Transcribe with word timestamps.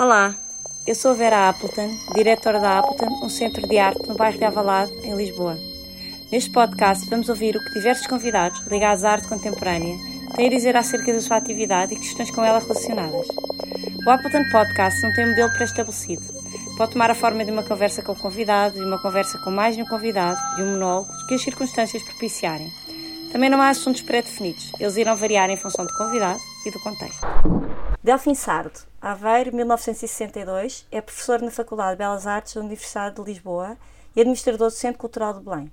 Olá, 0.00 0.34
eu 0.86 0.94
sou 0.94 1.14
Vera 1.14 1.50
Appleton, 1.50 1.90
diretora 2.14 2.58
da 2.58 2.78
Appleton, 2.78 3.22
um 3.22 3.28
centro 3.28 3.68
de 3.68 3.78
arte 3.78 4.08
no 4.08 4.14
bairro 4.14 4.38
de 4.38 4.44
Avalado, 4.46 4.90
em 5.04 5.14
Lisboa. 5.14 5.58
Neste 6.32 6.50
podcast 6.50 7.06
vamos 7.10 7.28
ouvir 7.28 7.54
o 7.54 7.62
que 7.62 7.74
diversos 7.74 8.06
convidados 8.06 8.66
ligados 8.66 9.04
à 9.04 9.10
arte 9.10 9.28
contemporânea 9.28 9.94
têm 10.34 10.46
a 10.46 10.50
dizer 10.50 10.74
acerca 10.74 11.12
da 11.12 11.20
sua 11.20 11.36
atividade 11.36 11.92
e 11.92 11.98
questões 11.98 12.30
com 12.30 12.42
ela 12.42 12.60
relacionadas. 12.60 13.28
O 14.06 14.08
Appleton 14.08 14.48
Podcast 14.50 15.02
não 15.02 15.12
tem 15.12 15.26
um 15.26 15.30
modelo 15.32 15.52
pré-estabelecido. 15.52 16.22
Pode 16.78 16.92
tomar 16.92 17.10
a 17.10 17.14
forma 17.14 17.44
de 17.44 17.50
uma 17.50 17.62
conversa 17.62 18.00
com 18.00 18.12
o 18.12 18.18
convidado, 18.18 18.76
de 18.76 18.80
uma 18.82 19.02
conversa 19.02 19.36
com 19.36 19.50
mais 19.50 19.76
de 19.76 19.82
um 19.82 19.86
convidado, 19.86 20.56
de 20.56 20.62
um 20.62 20.72
monólogo, 20.72 21.12
que 21.28 21.34
as 21.34 21.42
circunstâncias 21.42 22.02
propiciarem. 22.04 22.72
Também 23.32 23.50
não 23.50 23.60
há 23.60 23.68
assuntos 23.68 24.00
pré-definidos, 24.00 24.72
eles 24.80 24.96
irão 24.96 25.14
variar 25.14 25.50
em 25.50 25.58
função 25.58 25.84
do 25.84 25.92
convidado 25.92 26.40
e 26.64 26.70
do 26.70 26.80
contexto. 26.80 27.20
Delfim 28.02 28.34
Sardo, 28.34 28.88
Aveiro, 29.02 29.56
1962, 29.56 30.86
é 30.92 31.00
professor 31.00 31.40
na 31.40 31.50
Faculdade 31.50 31.92
de 31.92 31.96
Belas 31.96 32.26
Artes 32.26 32.52
da 32.52 32.60
Universidade 32.60 33.16
de 33.16 33.22
Lisboa 33.22 33.78
e 34.14 34.20
administrador 34.20 34.68
do 34.68 34.74
Centro 34.74 34.98
Cultural 34.98 35.32
de 35.32 35.40
Belém. 35.40 35.72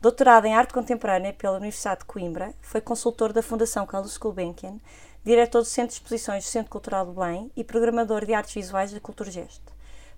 Doutorado 0.00 0.46
em 0.46 0.54
Arte 0.54 0.72
Contemporânea 0.72 1.34
pela 1.34 1.58
Universidade 1.58 2.00
de 2.00 2.06
Coimbra, 2.06 2.54
foi 2.62 2.80
consultor 2.80 3.34
da 3.34 3.42
Fundação 3.42 3.84
Carlos 3.84 4.16
Gulbenkian, 4.16 4.80
diretor 5.22 5.58
do 5.58 5.66
Centro 5.66 5.90
de 5.90 5.96
Exposições 5.96 6.44
do 6.44 6.48
Centro 6.48 6.70
Cultural 6.70 7.04
de 7.04 7.12
Belém 7.12 7.52
e 7.54 7.62
programador 7.62 8.24
de 8.24 8.32
artes 8.32 8.54
visuais 8.54 8.94
da 8.94 8.98
Culturgest. 8.98 9.60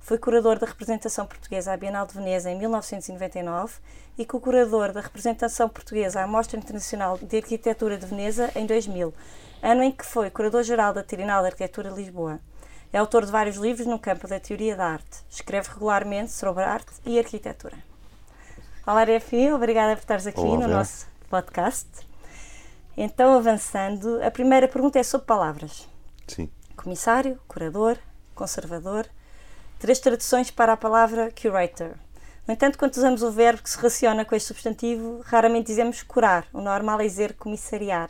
Foi 0.06 0.18
curador 0.18 0.56
da 0.56 0.68
representação 0.68 1.26
portuguesa 1.26 1.72
à 1.72 1.76
Bienal 1.76 2.06
de 2.06 2.14
Veneza 2.14 2.48
em 2.48 2.56
1999 2.56 3.74
e 4.16 4.24
co-curador 4.24 4.92
da 4.92 5.00
representação 5.00 5.68
portuguesa 5.68 6.22
à 6.22 6.26
Mostra 6.28 6.60
Internacional 6.60 7.18
de 7.18 7.38
Arquitetura 7.38 7.98
de 7.98 8.06
Veneza 8.06 8.52
em 8.54 8.66
2000, 8.66 9.12
ano 9.60 9.82
em 9.82 9.90
que 9.90 10.06
foi 10.06 10.30
curador-geral 10.30 10.94
da 10.94 11.02
Trienal 11.02 11.40
de 11.42 11.48
Arquitetura 11.48 11.90
de 11.90 11.96
Lisboa. 11.96 12.38
É 12.92 12.98
autor 12.98 13.26
de 13.26 13.32
vários 13.32 13.56
livros 13.56 13.84
no 13.84 13.98
campo 13.98 14.28
da 14.28 14.38
teoria 14.38 14.76
da 14.76 14.86
arte. 14.86 15.24
Escreve 15.28 15.70
regularmente 15.70 16.30
sobre 16.30 16.62
arte 16.62 16.92
e 17.04 17.18
arquitetura. 17.18 17.76
Olá, 18.86 19.02
Refi, 19.02 19.50
obrigada 19.50 19.96
por 19.96 20.02
estares 20.02 20.28
aqui 20.28 20.38
Olá, 20.38 20.68
no 20.68 20.68
nosso 20.68 21.08
podcast. 21.28 21.88
Então, 22.96 23.36
avançando, 23.36 24.22
a 24.22 24.30
primeira 24.30 24.68
pergunta 24.68 25.00
é 25.00 25.02
sobre 25.02 25.26
palavras. 25.26 25.88
Sim. 26.28 26.48
Comissário, 26.76 27.40
curador, 27.48 27.98
conservador. 28.36 29.08
Três 29.78 29.98
traduções 29.98 30.50
para 30.50 30.72
a 30.72 30.76
palavra 30.76 31.30
curator. 31.40 31.94
No 32.46 32.54
entanto, 32.54 32.78
quando 32.78 32.94
usamos 32.94 33.22
o 33.22 33.30
verbo 33.30 33.62
que 33.62 33.68
se 33.70 33.76
relaciona 33.76 34.24
com 34.24 34.34
este 34.34 34.48
substantivo, 34.48 35.20
raramente 35.24 35.66
dizemos 35.66 36.02
curar. 36.02 36.46
O 36.52 36.60
normal 36.60 37.00
é 37.00 37.04
dizer 37.04 37.34
comissariar. 37.34 38.08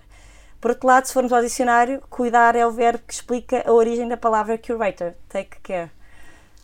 Por 0.61 0.70
outro 0.70 0.87
lado, 0.87 1.06
se 1.06 1.12
formos 1.12 1.33
ao 1.33 1.42
dicionário, 1.42 2.03
cuidar 2.11 2.55
é 2.55 2.67
o 2.67 2.70
verbo 2.70 3.03
que 3.06 3.12
explica 3.14 3.62
a 3.67 3.72
origem 3.72 4.06
da 4.09 4.17
palavra 4.17 4.59
curator, 4.59 5.12
take 5.28 5.59
care. 5.61 5.91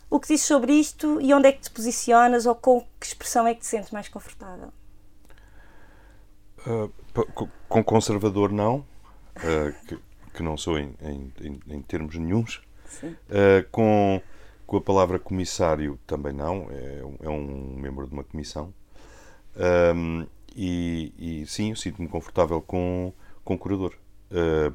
O 0.09 0.19
que 0.19 0.27
dizes 0.27 0.45
sobre 0.45 0.73
isto 0.73 1.19
e 1.19 1.33
onde 1.33 1.47
é 1.47 1.51
que 1.51 1.61
te 1.61 1.71
posicionas 1.71 2.45
ou 2.45 2.53
com 2.55 2.81
que 2.99 3.05
expressão 3.07 3.47
é 3.47 3.53
que 3.55 3.61
te 3.61 3.67
sentes 3.67 3.91
mais 3.91 4.07
confortável? 4.07 4.71
Co- 7.33 7.49
com 7.67 7.83
conservador 7.83 8.51
não, 8.51 8.85
ah, 9.37 9.71
que, 9.87 9.99
que 10.33 10.43
não 10.43 10.55
sou 10.55 10.77
em, 10.79 10.95
em, 11.01 11.33
em- 11.67 11.81
termos 11.81 12.15
nenhuns. 12.15 12.61
Sim. 12.87 13.15
Ah, 13.29 13.65
com, 13.71 14.21
com 14.73 14.77
a 14.77 14.81
palavra 14.81 15.19
comissário 15.19 15.99
também 16.07 16.33
não, 16.33 16.67
é, 16.71 17.03
um- 17.05 17.17
é 17.21 17.29
um 17.29 17.75
membro 17.77 18.07
de 18.07 18.13
uma 18.13 18.23
comissão. 18.23 18.73
Ahm, 19.57 20.25
e, 20.55 21.13
e 21.43 21.45
sim, 21.47 21.71
eu 21.71 21.75
sinto-me 21.75 22.07
confortável 22.07 22.61
com, 22.61 23.13
com 23.43 23.57
curador. 23.57 23.93
Ah, 24.31 24.71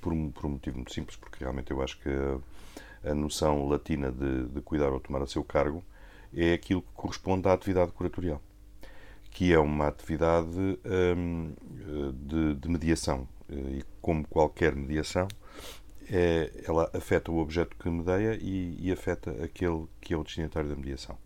por, 0.00 0.12
um, 0.12 0.30
por 0.30 0.46
um 0.46 0.50
motivo 0.50 0.76
muito 0.76 0.92
simples, 0.92 1.16
porque 1.16 1.38
realmente 1.44 1.70
eu 1.70 1.82
acho 1.82 1.98
que 2.00 2.08
a, 2.08 3.10
a 3.10 3.14
noção 3.14 3.68
latina 3.68 4.10
de, 4.12 4.46
de 4.48 4.60
cuidar 4.62 4.92
ou 4.92 5.00
tomar 5.00 5.22
a 5.22 5.26
seu 5.26 5.44
cargo 5.44 5.82
é 6.34 6.54
aquilo 6.54 6.82
que 6.82 6.88
corresponde 6.94 7.48
à 7.48 7.52
atividade 7.54 7.92
curatorial. 7.92 8.40
que 9.30 9.52
é 9.52 9.58
uma 9.58 9.88
atividade 9.88 10.78
hum, 11.16 11.52
de, 12.14 12.54
de 12.54 12.68
mediação. 12.68 13.26
E 13.50 13.82
como 14.00 14.26
qualquer 14.28 14.74
mediação, 14.74 15.28
é- 16.10 16.50
ela 16.66 16.90
afeta 16.94 17.30
o 17.30 17.38
objeto 17.38 17.76
que 17.76 17.88
medeia 17.90 18.38
e, 18.40 18.76
e 18.80 18.92
afeta 18.92 19.30
aquele 19.42 19.86
que 20.00 20.14
é 20.14 20.16
o 20.16 20.22
destinatário 20.24 20.68
da 20.68 20.76
mediação. 20.76 21.16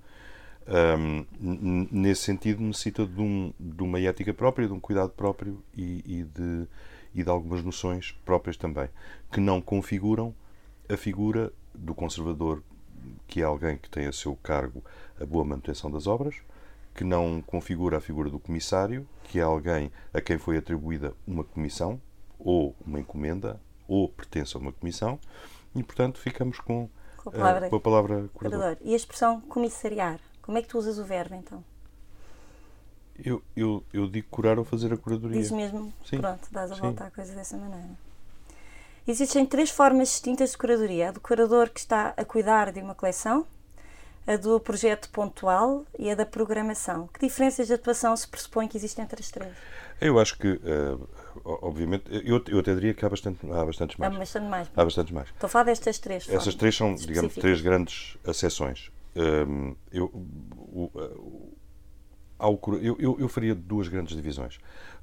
N- 1.41 1.89
nesse 1.93 2.23
sentido, 2.23 2.61
necessita 2.63 3.07
de, 3.07 3.21
um- 3.21 3.53
de 3.59 3.83
uma 3.83 4.01
ética 4.01 4.35
própria, 4.35 4.67
de 4.67 4.73
um 4.73 4.81
cuidado 4.81 5.11
próprio 5.11 5.63
e, 5.77 6.03
e 6.05 6.25
de, 6.25 6.67
e 7.15 7.23
de 7.23 7.31
algumas 7.31 7.63
noções 7.63 8.13
próprias 8.25 8.57
também, 8.57 8.89
que 9.31 9.41
não 9.41 9.61
configuram 9.61 10.35
a 10.89 10.97
figura 10.97 11.53
do 11.75 11.95
conservador, 11.95 12.63
que 13.29 13.41
é 13.41 13.45
alguém 13.45 13.77
que 13.77 13.89
tem 13.89 14.07
a 14.07 14.13
seu 14.13 14.35
cargo 14.37 14.83
a 15.21 15.25
boa 15.25 15.45
manutenção 15.45 15.91
das 15.91 16.07
obras, 16.07 16.35
que 16.95 17.05
não 17.05 17.43
configura 17.43 17.99
a 17.99 18.01
figura 18.01 18.31
do 18.31 18.39
comissário, 18.41 19.07
que 19.25 19.39
é 19.39 19.43
alguém 19.43 19.93
a 20.13 20.21
quem 20.21 20.39
foi 20.39 20.57
atribuída 20.57 21.13
uma 21.27 21.45
comissão, 21.45 22.01
ou 22.39 22.75
uma 22.87 22.99
encomenda, 23.01 23.61
ou 23.89 24.09
pertence 24.09 24.57
a 24.57 24.61
uma 24.61 24.73
comissão, 24.73 25.19
e 25.75 25.83
portanto 25.83 26.19
ficamos 26.19 26.59
com, 26.61 26.89
Com 27.17 27.31
a 27.31 27.33
eh, 27.33 27.37
palavra 27.39 27.69
com 27.71 27.77
a 27.77 27.81
palavra 27.81 28.29
curador. 28.35 28.59
curador. 28.61 28.77
E 28.81 28.93
a 28.93 28.97
expressão 28.97 29.41
comissariar? 29.43 30.19
Como 30.43 30.59
é 30.59 30.63
que 30.63 30.69
tu 30.69 30.79
usas 30.79 30.99
o 30.99 31.05
verbo 31.05 31.35
então? 31.35 31.65
Eu, 33.19 33.43
eu, 33.57 33.83
eu 33.93 34.07
digo 34.09 34.29
curar 34.31 34.59
ou 34.59 34.65
fazer 34.65 34.93
a 34.93 34.97
curadoria. 34.97 35.41
Diz 35.41 35.51
mesmo, 35.51 35.93
Sim, 36.05 36.19
pronto, 36.21 36.47
dás 36.51 36.71
a 36.71 36.75
sim. 36.75 36.81
volta 36.83 37.05
à 37.05 37.11
coisa 37.11 37.35
dessa 37.35 37.57
maneira. 37.57 37.89
Existem 39.09 39.47
três 39.47 39.71
formas 39.71 40.09
distintas 40.09 40.51
de 40.51 40.59
curadoria: 40.59 41.09
a 41.09 41.13
do 41.13 41.21
curador 41.21 41.71
que 41.71 41.81
está 41.81 42.13
a 42.17 42.25
cuidar 42.25 42.73
de 42.73 42.81
uma 42.81 42.95
coleção, 42.95 43.47
a 44.27 44.37
do 44.37 44.59
projeto 44.61 45.09
pontual 45.11 45.85
e 45.99 46.11
a 46.11 46.15
da 46.15 46.27
programação. 46.27 47.09
Que 47.09 47.27
diferenças 47.27 47.67
de 47.67 47.75
atuação 47.75 48.17
se 48.17 48.27
pressupõe 48.27 48.67
que 48.69 48.77
existem 48.77 49.05
entre 49.05 49.21
as 49.21 49.31
três? 49.31 49.53
Eu 50.01 50.19
acho 50.19 50.37
que, 50.39 50.61
eh, 50.65 50.97
obviamente, 51.45 52.05
eu, 52.11 52.43
eu 52.49 52.59
até 52.59 52.75
diria 52.75 52.93
que 52.93 53.05
há, 53.05 53.09
bastante, 53.09 53.39
há 53.51 53.65
bastantes 53.65 53.97
Há 53.99 54.01
mais. 54.09 54.19
bastante 54.19 54.47
mais. 54.49 54.69
Há 54.77 54.85
bastantes 54.85 55.13
mais. 55.13 55.29
Estou 55.29 55.47
a 55.47 55.51
falar 55.51 55.65
destas 55.65 55.99
três. 55.99 56.25
Essas 56.25 56.35
formas 56.45 56.55
três 56.57 56.77
são, 56.77 56.95
digamos, 56.95 57.35
três 57.35 57.61
grandes 57.61 58.17
acessões. 58.27 58.91
Hum, 59.15 59.75
eu, 59.91 60.05
o- 60.07 60.91
o- 60.95 61.53
há 62.39 62.49
o 62.49 62.59
cura- 62.59 62.79
eu, 62.83 62.97
eu, 62.99 63.17
eu 63.19 63.29
faria 63.29 63.55
duas 63.55 63.89
grandes 63.89 64.15
divisões. 64.15 64.59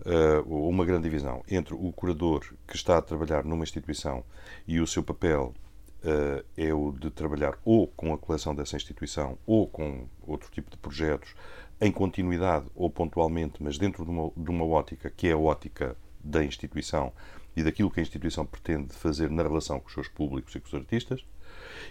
Uh, 0.05 0.67
uma 0.69 0.83
grande 0.85 1.03
divisão 1.03 1.43
entre 1.49 1.73
o 1.73 1.91
curador 1.93 2.41
que 2.67 2.75
está 2.75 2.97
a 2.97 3.01
trabalhar 3.01 3.43
numa 3.45 3.63
instituição 3.63 4.23
e 4.67 4.79
o 4.81 4.85
seu 4.85 5.01
papel 5.01 5.53
uh, 6.03 6.43
é 6.57 6.73
o 6.73 6.91
de 6.91 7.09
trabalhar 7.09 7.57
ou 7.63 7.87
com 7.87 8.13
a 8.13 8.17
coleção 8.17 8.53
dessa 8.53 8.75
instituição 8.75 9.37
ou 9.45 9.67
com 9.67 10.05
outro 10.25 10.49
tipo 10.51 10.69
de 10.69 10.77
projetos 10.77 11.35
em 11.81 11.91
continuidade 11.91 12.65
ou 12.75 12.89
pontualmente, 12.89 13.61
mas 13.61 13.77
dentro 13.77 14.05
de 14.05 14.11
uma, 14.11 14.31
de 14.35 14.49
uma 14.49 14.65
ótica 14.65 15.09
que 15.09 15.27
é 15.27 15.31
a 15.33 15.37
ótica 15.37 15.97
da 16.23 16.43
instituição 16.43 17.11
e 17.55 17.63
daquilo 17.63 17.91
que 17.91 17.99
a 17.99 18.03
instituição 18.03 18.45
pretende 18.45 18.93
fazer 18.93 19.29
na 19.29 19.43
relação 19.43 19.79
com 19.79 19.87
os 19.87 19.93
seus 19.93 20.07
públicos 20.07 20.55
e 20.55 20.59
com 20.59 20.67
os 20.67 20.73
artistas. 20.73 21.25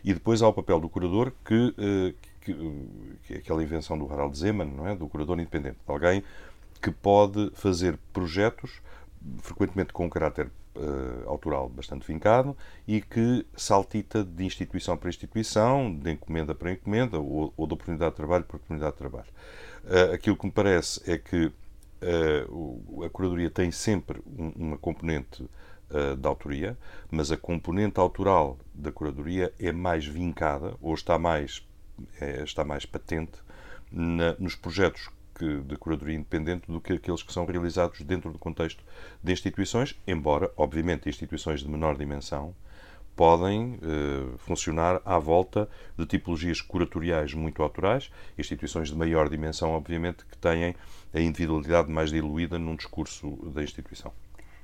E 0.02 0.12
depois 0.12 0.42
há 0.42 0.48
o 0.48 0.52
papel 0.52 0.80
do 0.80 0.88
curador, 0.88 1.32
que, 1.44 1.74
eh, 1.78 2.14
que, 2.40 2.54
que 3.24 3.34
é 3.34 3.36
aquela 3.36 3.62
invenção 3.62 3.98
do 3.98 4.10
Harald 4.10 4.36
Zeman, 4.36 4.66
não 4.66 4.86
é? 4.86 4.94
do 4.94 5.08
curador 5.08 5.38
independente, 5.38 5.76
de 5.84 5.92
alguém 5.92 6.24
que 6.80 6.90
pode 6.90 7.50
fazer 7.54 7.98
projetos, 8.12 8.80
frequentemente 9.40 9.92
com 9.92 10.06
um 10.06 10.08
caráter 10.08 10.50
eh, 10.74 11.24
autoral 11.26 11.68
bastante 11.68 12.06
vincado, 12.06 12.56
e 12.86 13.00
que 13.00 13.46
saltita 13.56 14.24
de 14.24 14.44
instituição 14.44 14.96
para 14.96 15.08
instituição, 15.08 15.94
de 15.94 16.10
encomenda 16.12 16.54
para 16.54 16.72
encomenda, 16.72 17.18
ou, 17.18 17.52
ou 17.56 17.66
de 17.66 17.74
oportunidade 17.74 18.10
de 18.12 18.16
trabalho 18.16 18.44
para 18.44 18.56
oportunidade 18.56 18.92
de 18.92 18.98
trabalho. 18.98 19.28
Eh, 19.86 20.14
aquilo 20.14 20.36
que 20.36 20.46
me 20.46 20.52
parece 20.52 21.10
é 21.10 21.18
que 21.18 21.52
o- 22.48 23.04
a 23.04 23.08
curadoria 23.10 23.48
tem 23.48 23.70
sempre 23.70 24.20
um- 24.36 24.52
uma 24.56 24.76
componente 24.78 25.48
de 26.18 26.26
autoria, 26.26 26.76
mas 27.10 27.30
a 27.30 27.36
componente 27.36 28.00
autoral 28.00 28.58
da 28.74 28.90
curadoria 28.90 29.52
é 29.60 29.70
mais 29.70 30.04
vincada 30.06 30.74
ou 30.80 30.94
está 30.94 31.18
mais, 31.18 31.64
eh, 32.20 32.42
está 32.42 32.64
mais 32.64 32.84
patente 32.86 33.38
na- 33.90 34.34
nos 34.38 34.56
projetos 34.56 35.10
que, 35.42 35.60
de 35.62 35.76
curadoria 35.76 36.14
independente 36.14 36.70
do 36.70 36.80
que 36.80 36.92
aqueles 36.92 37.20
que 37.20 37.32
são 37.32 37.44
realizados 37.44 38.00
dentro 38.02 38.30
do 38.30 38.38
contexto 38.38 38.84
de 39.20 39.32
instituições, 39.32 39.98
embora, 40.06 40.52
obviamente, 40.56 41.08
instituições 41.08 41.60
de 41.60 41.68
menor 41.68 41.96
dimensão 41.96 42.54
podem 43.16 43.78
eh, 43.82 44.36
funcionar 44.38 45.02
à 45.04 45.18
volta 45.18 45.68
de 45.98 46.06
tipologias 46.06 46.60
curatoriais 46.60 47.34
muito 47.34 47.60
autorais, 47.60 48.10
instituições 48.38 48.88
de 48.88 48.94
maior 48.94 49.28
dimensão, 49.28 49.72
obviamente, 49.72 50.24
que 50.24 50.38
têm 50.38 50.76
a 51.12 51.20
individualidade 51.20 51.90
mais 51.90 52.10
diluída 52.10 52.56
num 52.56 52.76
discurso 52.76 53.36
da 53.52 53.64
instituição. 53.64 54.12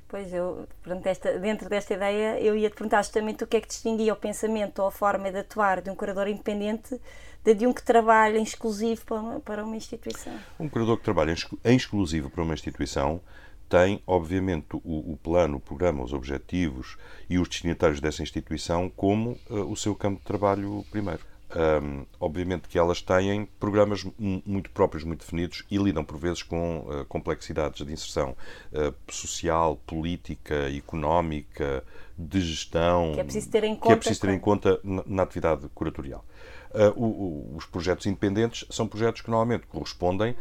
Pois 0.09 0.33
eu, 0.33 0.67
portanto, 0.83 1.07
esta, 1.07 1.39
dentro 1.39 1.69
desta 1.69 1.93
ideia, 1.93 2.41
eu 2.41 2.57
ia 2.57 2.71
te 2.71 2.75
perguntar 2.75 3.03
justamente 3.03 3.45
o 3.45 3.47
que 3.47 3.59
é 3.59 3.61
que 3.61 3.69
distinguia 3.69 4.13
o 4.13 4.17
pensamento 4.17 4.79
ou 4.81 4.89
a 4.89 4.91
forma 4.91 5.31
de 5.31 5.39
atuar 5.39 5.83
de 5.83 5.91
um 5.91 5.95
curador 5.95 6.29
independente 6.29 6.99
de, 7.45 7.55
de 7.55 7.67
um 7.67 7.75
que 7.75 7.83
trabalha 7.83 8.39
em 8.39 8.43
exclusivo 8.43 9.05
para 9.05 9.21
uma, 9.21 9.41
para 9.41 9.65
uma 9.65 9.77
instituição. 9.77 10.33
Um 10.59 10.67
curador 10.69 10.97
que 10.97 11.05
trabalha 11.05 11.35
em 11.65 11.77
exclusivo 11.77 12.31
para 12.31 12.43
uma 12.43 12.55
instituição 12.55 13.21
tem, 13.69 14.03
obviamente, 14.07 14.67
o, 14.73 15.13
o, 15.13 15.19
plano, 15.23 15.59
o 15.59 15.61
programa, 15.61 16.03
os 16.03 16.15
objetivos 16.15 16.97
e 17.29 17.39
os 17.39 17.47
destinatários 17.47 18.01
dessa 18.01 18.23
instituição 18.23 18.89
como 18.89 19.39
uh, 19.51 19.71
o 19.71 19.77
seu 19.77 19.95
campo 19.95 20.21
de 20.21 20.25
trabalho 20.25 20.85
primeiro. 20.91 21.21
Um, 21.51 22.05
obviamente 22.21 22.69
que 22.69 22.79
elas 22.79 23.01
têm 23.01 23.47
programas 23.59 24.05
muito 24.19 24.71
próprios, 24.71 25.03
muito 25.03 25.21
definidos 25.21 25.65
e 25.71 25.79
lidam 25.79 26.05
por 26.05 26.19
vezes 26.19 26.43
com 26.43 26.81
uh, 26.81 27.07
complexidades 27.07 27.87
de 27.87 27.91
inserção 27.91 28.37
uh, 28.71 28.95
social, 29.11 29.77
política, 29.87 30.71
económica, 30.71 31.83
de 32.19 32.43
gestão, 32.43 33.13
que 33.15 33.21
é 33.21 33.25
preciso 33.25 33.51
ter 33.51 33.65
em 33.65 33.75
conta, 33.75 33.87
que 33.87 33.93
é 33.93 33.97
preciso 33.97 34.21
ter 34.21 34.31
em 34.31 34.39
conta 34.39 34.79
na, 34.85 35.03
na 35.07 35.23
atividade 35.23 35.67
curatorial. 35.75 36.23
Uh, 36.71 37.03
o, 37.03 37.07
o, 37.07 37.57
os 37.57 37.65
projetos 37.65 38.05
independentes 38.05 38.67
são 38.69 38.87
projetos 38.87 39.23
que 39.23 39.31
normalmente 39.31 39.67
correspondem 39.69 40.37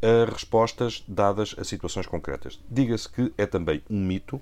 a 0.00 0.30
respostas 0.30 1.02
dadas 1.08 1.56
a 1.58 1.64
situações 1.64 2.06
concretas. 2.06 2.60
Diga-se 2.70 3.08
que 3.08 3.32
é 3.36 3.46
também 3.46 3.82
um 3.90 3.98
mito, 3.98 4.40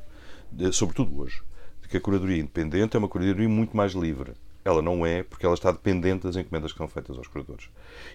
sobretudo 0.72 1.18
hoje, 1.18 1.42
de 1.80 1.88
que 1.88 1.96
a 1.96 2.00
curadoria 2.00 2.38
independente 2.38 2.94
é 2.94 2.98
uma 2.98 3.08
curadoria 3.08 3.48
muito 3.48 3.74
mais 3.74 3.92
livre 3.92 4.34
ela 4.64 4.82
não 4.82 5.04
é, 5.04 5.22
porque 5.22 5.44
ela 5.44 5.54
está 5.54 5.70
dependente 5.70 6.26
das 6.26 6.36
encomendas 6.36 6.72
que 6.72 6.78
são 6.78 6.88
feitas 6.88 7.16
aos 7.16 7.26
curadores. 7.26 7.68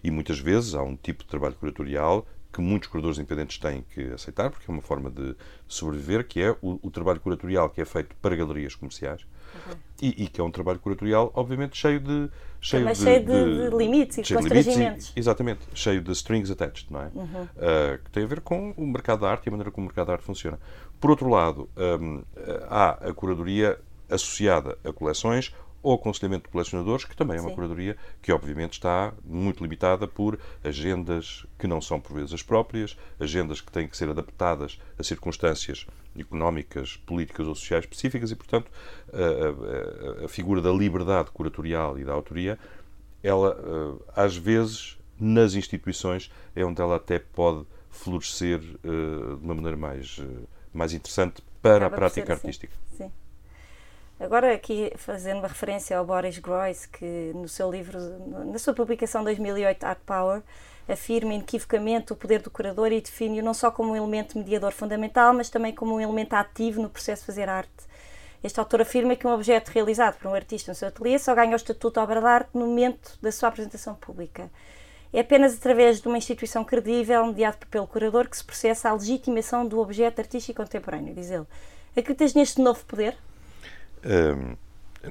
E 0.03 0.11
muitas 0.11 0.39
vezes 0.39 0.75
há 0.75 0.81
um 0.81 0.95
tipo 0.95 1.23
de 1.23 1.29
trabalho 1.29 1.55
curatorial 1.55 2.25
que 2.55 2.61
muitos 2.61 2.87
curadores 2.87 3.17
independentes 3.17 3.57
têm 3.57 3.83
que 3.93 4.13
aceitar, 4.13 4.49
porque 4.49 4.69
é 4.69 4.73
uma 4.73 4.81
forma 4.81 5.11
de 5.11 5.35
sobreviver, 5.67 6.25
que 6.25 6.41
é 6.41 6.51
o, 6.61 6.79
o 6.81 6.89
trabalho 6.89 7.19
curatorial 7.19 7.69
que 7.69 7.81
é 7.81 7.85
feito 7.85 8.15
para 8.21 8.33
galerias 8.33 8.73
comerciais 8.73 9.25
uhum. 9.53 9.73
e, 10.01 10.23
e, 10.23 10.27
que 10.29 10.39
é 10.39 10.43
um 10.43 10.49
trabalho 10.49 10.79
curatorial, 10.79 11.31
obviamente, 11.35 11.75
cheio 11.75 11.99
de. 11.99 12.29
Cheio, 12.61 12.87
de, 12.87 12.95
cheio 12.95 13.19
de, 13.19 13.25
de, 13.25 13.69
de, 13.69 13.77
limites 13.77 14.17
e 14.17 14.21
de 14.21 14.33
constrangimentos. 14.33 15.11
E, 15.15 15.19
exatamente, 15.19 15.67
cheio 15.73 16.01
de 16.01 16.11
strings 16.13 16.49
attached, 16.49 16.87
não 16.89 17.01
é? 17.01 17.11
Uhum. 17.13 17.43
Uh, 17.43 18.03
que 18.03 18.11
tem 18.11 18.23
a 18.23 18.27
ver 18.27 18.39
com 18.39 18.73
o 18.77 18.87
mercado 18.87 19.19
da 19.19 19.29
arte 19.29 19.47
e 19.47 19.49
a 19.49 19.51
maneira 19.51 19.69
como 19.69 19.85
o 19.85 19.89
mercado 19.89 20.07
da 20.07 20.13
arte 20.13 20.23
funciona. 20.23 20.57
Por 20.99 21.11
outro 21.11 21.29
lado, 21.29 21.69
um, 22.01 22.23
há 22.69 23.09
a 23.09 23.13
curadoria 23.13 23.77
associada 24.09 24.77
a 24.83 24.93
coleções 24.93 25.53
ou 25.85 25.93
aconselhamento 25.93 26.45
de 26.45 26.49
colecionadores, 26.49 27.05
que 27.05 27.15
também 27.15 27.37
é 27.37 27.39
uma 27.39 27.49
Sim. 27.49 27.55
curadoria 27.55 27.95
que, 28.19 28.31
obviamente, 28.31 28.73
está 28.73 29.13
muito 29.23 29.61
limitada 29.61 30.07
por 30.07 30.39
agendas 30.63 31.45
que 31.59 31.67
não 31.67 31.79
são, 31.79 32.01
por 32.01 32.15
vezes, 32.15 32.33
as 32.33 32.41
próprias, 32.41 32.97
agendas 33.19 33.61
que 33.61 33.71
têm 33.71 33.87
que 33.87 33.95
ser 33.95 34.09
adaptadas 34.09 34.79
a 34.97 35.03
circunstâncias 35.03 35.85
económicas, 36.17 36.97
políticas 37.05 37.45
ou 37.45 37.53
sociais 37.53 37.83
específicas 37.83 38.31
e, 38.31 38.35
portanto, 38.35 38.71
a, 39.13 40.21
a, 40.23 40.25
a 40.25 40.27
figura 40.27 40.59
da 40.59 40.71
liberdade 40.71 41.29
curatorial 41.29 41.99
e 41.99 42.03
da 42.03 42.13
autoria, 42.13 42.57
ela, 43.21 43.55
eh, 43.55 44.03
às 44.15 44.35
vezes, 44.35 44.97
nas 45.19 45.53
instituições, 45.53 46.31
é 46.55 46.65
onde 46.65 46.81
ela 46.81 46.95
até 46.95 47.19
pode 47.19 47.63
florescer 47.91 48.59
uh, 48.59 49.37
de 49.37 49.45
uma 49.45 49.53
maneira 49.53 49.77
mais, 49.77 50.17
uh, 50.17 50.47
mais 50.73 50.93
interessante 50.93 51.43
para 51.61 51.85
Acaba 51.85 51.95
a 51.95 51.97
prática 51.99 52.33
artística. 52.33 52.73
Sim. 52.97 53.11
Agora 54.17 54.53
aqui 54.53 54.93
fazendo 54.95 55.39
uma 55.39 55.47
referência 55.47 55.97
ao 55.97 56.05
Boris 56.05 56.39
Groys, 56.39 56.85
que 56.85 57.31
no 57.35 57.49
seu 57.49 57.69
livro, 57.69 57.99
na 58.45 58.57
sua 58.57 58.73
publicação 58.73 59.23
2008, 59.25 59.83
Art 59.83 59.99
Power, 60.05 60.41
afirma 60.87 61.33
inequivocamente 61.33 62.13
o 62.13 62.15
poder 62.15 62.41
do 62.41 62.49
curador 62.49 62.93
e 62.93 63.01
define-o 63.01 63.43
não 63.43 63.53
só 63.53 63.69
como 63.69 63.91
um 63.91 63.95
elemento 63.95 64.37
mediador 64.37 64.71
fundamental, 64.71 65.33
mas 65.33 65.49
também 65.49 65.73
como 65.73 65.95
um 65.95 65.99
elemento 65.99 66.33
ativo 66.33 66.81
no 66.81 66.89
processo 66.89 67.23
de 67.23 67.25
fazer 67.25 67.49
arte. 67.49 67.69
Este 68.41 68.57
autor 68.59 68.81
afirma 68.81 69.15
que 69.17 69.27
um 69.27 69.33
objeto 69.33 69.69
realizado 69.69 70.17
por 70.17 70.29
um 70.29 70.33
artista 70.33 70.71
no 70.71 70.75
seu 70.75 70.87
ateliê 70.87 71.19
só 71.19 71.35
ganha 71.35 71.51
o 71.51 71.55
estatuto 71.55 71.99
de 71.99 71.99
obra 71.99 72.21
de 72.21 72.27
arte 72.27 72.49
no 72.53 72.67
momento 72.67 73.17
da 73.21 73.31
sua 73.33 73.49
apresentação 73.49 73.95
pública. 73.95 74.49
É 75.11 75.19
apenas 75.21 75.55
através 75.55 75.99
de 75.99 76.07
uma 76.07 76.17
instituição 76.17 76.63
credível, 76.63 77.25
mediada 77.25 77.57
pelo 77.69 77.87
curador, 77.87 78.29
que 78.29 78.37
se 78.37 78.43
processa 78.43 78.89
a 78.89 78.93
legitimação 78.93 79.67
do 79.67 79.79
objeto 79.79 80.19
artístico 80.19 80.61
contemporâneo, 80.61 81.13
diz 81.13 81.31
ele. 81.31 81.47
Acreditas 81.97 82.33
neste 82.33 82.61
novo 82.61 82.85
poder? 82.85 83.17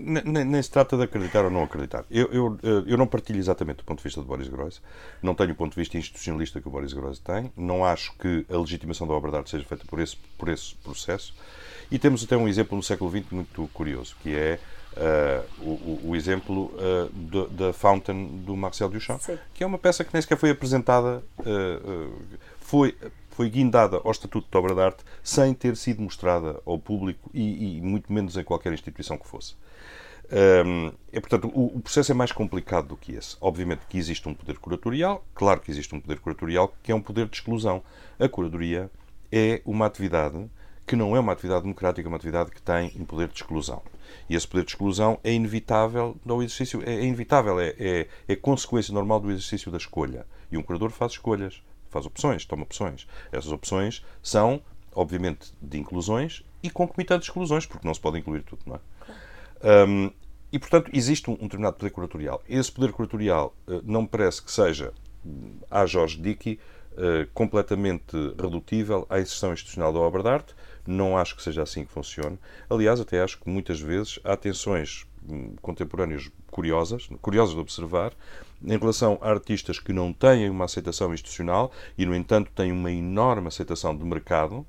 Nem, 0.00 0.44
nem, 0.44 0.62
se 0.62 0.70
trata 0.70 0.96
de 0.96 1.05
acreditar 1.05 1.44
ou 1.44 1.50
não 1.50 1.62
acreditar. 1.62 2.05
Eu, 2.11 2.29
eu, 2.32 2.58
eh, 2.62 2.85
eu 2.87 2.99
não 2.99 3.06
partilho 3.06 3.38
exatamente 3.38 3.82
o 3.82 3.85
ponto 3.85 3.99
de 3.99 4.05
vista 4.05 4.20
de 4.20 4.26
Boris 4.26 4.49
Groys, 4.49 4.82
não 5.23 5.35
tenho 5.35 5.52
o 5.52 5.55
ponto 5.55 5.75
de 5.75 5.81
vista 5.81 5.96
institucionalista 5.96 6.61
que 6.61 6.69
o 6.69 6.70
Boris 6.70 6.93
Groys 6.93 7.19
tem, 7.19 7.52
não 7.56 7.85
acho 7.85 8.17
que 8.19 8.44
a 8.50 8.56
legitimação 8.56 9.06
da 9.06 9.14
obra 9.14 9.31
de 9.31 9.37
arte 9.38 9.50
seja 9.50 9.64
feita 9.64 9.85
por 9.87 10.00
esse, 10.00 10.17
por 10.38 10.49
esse 10.49 10.75
processo. 10.76 11.35
E 11.91 11.99
temos 11.99 12.25
até 12.25 12.37
um 12.37 12.49
exemplo 12.49 12.76
no 12.76 12.82
século 12.82 13.11
XX 13.11 13.31
muito 13.31 13.69
curioso, 13.73 14.17
que 14.23 14.35
é 14.35 14.58
uh, 14.96 15.62
o, 15.62 16.11
o, 16.11 16.17
exemplo 16.17 16.73
uh, 16.75 17.49
da 17.50 17.73
Fountain 17.73 18.26
do 18.38 18.56
Marcel 18.56 18.88
Duchamp, 18.88 19.20
Sim. 19.20 19.38
que 19.52 19.62
é 19.62 19.67
uma 19.67 19.79
peça 19.79 20.02
que 20.02 20.12
nem 20.12 20.20
sequer 20.20 20.38
foi 20.38 20.50
apresentada, 20.50 21.23
uh, 21.41 22.23
foi 22.58 22.96
foi 23.34 23.50
guindada 23.50 24.00
ao 24.04 24.10
Estatuto 24.10 24.48
de 24.50 24.56
Obra 24.56 24.75
de 24.75 24.81
Arte 24.81 25.04
sem 25.22 25.52
ter 25.52 25.76
sido 25.76 26.00
mostrada 26.00 26.60
ao 26.64 26.78
público 26.78 27.31
e, 27.34 27.78
e 27.78 27.81
muito 27.81 28.12
menos 28.12 28.36
em 28.36 28.44
qualquer 28.44 28.72
instituição 28.72 29.19
que 29.19 29.26
fosse. 29.26 29.56
Um, 30.32 30.92
é, 31.12 31.20
portanto, 31.20 31.48
o, 31.54 31.76
o, 31.76 31.81
processo 31.81 32.10
é 32.12 32.14
mais 32.14 32.32
complicado 32.32 32.88
do 32.88 32.96
que 32.96 33.12
esse. 33.12 33.36
Obviamente 33.40 33.82
que 33.88 33.98
existe 33.98 34.26
um 34.28 34.34
poder 34.34 34.58
curatorial, 34.58 35.25
claro 35.34 35.60
que 35.60 35.70
existe 35.70 35.94
um 35.94 36.00
poder 36.00 36.19
curatorial 36.19 36.75
que 36.82 36.92
é 36.92 36.94
um 36.94 37.00
poder 37.00 37.26
de 37.26 37.36
exclusão. 37.36 37.82
A 38.19 38.28
curadoria 38.28 38.90
é 39.31 39.60
uma 39.66 39.84
atividade 39.84 40.48
que 40.86 40.96
não 40.96 41.16
é 41.16 41.20
uma 41.20 41.32
atividade 41.32 41.62
democrática, 41.62 42.06
é 42.06 42.10
uma 42.10 42.16
atividade 42.16 42.50
que 42.50 42.62
tem 42.62 42.92
um 42.96 43.04
poder 43.04 43.28
de 43.28 43.34
exclusão. 43.34 43.82
E 44.28 44.34
esse 44.34 44.46
poder 44.46 44.64
de 44.64 44.70
exclusão 44.70 45.19
é 45.25 45.32
inevitável 45.32 46.16
no 46.25 46.42
exercício, 46.42 46.82
é, 46.86 46.94
é 46.94 47.04
inevitável, 47.04 47.58
é, 47.58 47.75
é, 47.78 48.08
é 48.28 48.36
consequência 48.36 48.94
normal 48.94 49.20
do 49.20 49.31
exercício 49.31 49.70
da 49.70 49.78
escolha. 49.78 50.26
E 50.52 50.56
um 50.56 50.62
curador 50.62 50.90
faz 50.90 51.12
escolhas 51.12 51.62
faz 51.94 52.06
opções, 52.06 52.44
toma 52.44 52.64
opções. 52.64 53.06
Essas 53.32 53.52
opções 53.52 54.05
são, 54.23 54.61
obviamente, 54.94 55.52
de 55.62 55.79
inclusões 55.79 56.44
e 56.62 56.69
concomitantes 56.69 57.29
exclusões, 57.29 57.64
porque 57.64 57.87
não 57.87 57.94
se 57.94 58.00
pode 58.00 58.19
incluir 58.19 58.43
tudo, 58.43 58.62
não 58.67 58.76
é? 58.76 59.87
Um, 59.87 60.11
e, 60.52 60.58
portanto, 60.58 60.91
existe 60.93 61.31
um, 61.31 61.35
um, 61.35 61.44
determinado 61.44 61.76
poder 61.76 61.91
curatorial. 61.91 62.43
Esse 62.49 62.70
poder 62.70 62.93
curatorial 62.93 63.55
uh, 63.67 63.81
não 63.85 64.02
me 64.02 64.08
parece 64.08 64.43
que 64.43 64.52
seja, 64.52 64.93
a 65.70 65.87
Jorge 65.87 66.20
Dickey, 66.20 66.61
uh, 66.93 67.29
completamente 67.32 68.17
redutível 68.38 69.06
à 69.08 69.19
exceção 69.19 69.52
institucional 69.52 69.93
da 69.93 70.00
obra 70.00 70.23
de 70.23 70.29
arte. 70.29 70.55
Não 70.87 71.17
acho 71.17 71.35
que 71.35 71.43
seja 71.43 71.62
assim 71.62 71.85
que 71.85 71.93
funcione. 71.93 72.38
Aliás, 72.69 73.00
até 73.00 73.23
acho 73.23 73.41
que 73.41 73.49
muitas 73.49 73.81
vezes 73.81 74.19
há 74.23 74.37
tensões 74.37 75.06
hum, 75.13 75.13
contemporâneas 75.60 76.30
curiosas, 76.50 77.08
curiosas 77.20 77.54
de 77.54 77.60
observar, 77.60 78.12
em 78.62 78.78
relação 78.78 79.18
a 79.20 79.30
artistas 79.30 79.78
que 79.78 79.92
não 79.92 80.12
têm 80.12 80.48
uma 80.48 80.64
aceitação 80.64 81.12
institucional 81.12 81.70
e, 81.96 82.06
no 82.06 82.14
entanto, 82.14 82.50
têm 82.54 82.72
uma 82.72 82.90
enorme 82.90 83.48
aceitação 83.48 83.96
de 83.96 84.04
mercado, 84.04 84.56
uh, 84.56 84.66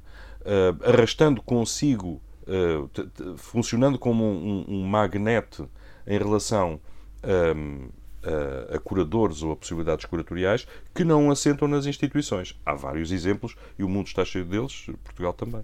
arrastando 0.84 1.42
consigo, 1.42 2.22
uh, 2.48 3.38
funcionando 3.38 3.98
como 3.98 4.24
um, 4.24 4.66
um, 4.68 4.84
magnete 4.84 5.64
em 6.06 6.18
relação 6.18 6.80
um, 7.24 7.90
a, 8.24 8.76
a, 8.76 8.80
curadores 8.80 9.44
ou 9.44 9.52
a 9.52 9.56
possibilidades 9.56 10.06
curatoriais 10.06 10.68
que 10.94 11.04
não 11.04 11.32
assentam 11.32 11.68
nas 11.68 11.86
instituições. 11.86 12.60
Há 12.66 12.74
vários 12.74 13.12
exemplos 13.12 13.56
e 13.78 13.84
o 13.84 13.90
mundo 13.90 14.08
está 14.08 14.26
cheio 14.26 14.46
deles, 14.46 14.88
Portugal 15.04 15.34
também. 15.34 15.64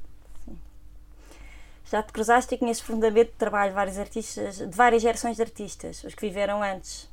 Já 1.91 2.01
te 2.01 2.13
cruzaste 2.13 2.55
e 2.55 2.57
conheces 2.57 2.81
profundamente 2.81 3.31
o 3.31 3.37
trabalho 3.37 3.71
de 3.71 3.75
vários 3.75 3.99
artistas, 3.99 4.57
de 4.59 4.75
várias 4.75 5.01
gerações 5.01 5.35
de 5.35 5.41
artistas, 5.41 6.01
os 6.05 6.15
que 6.15 6.21
viveram 6.21 6.63
antes 6.63 7.09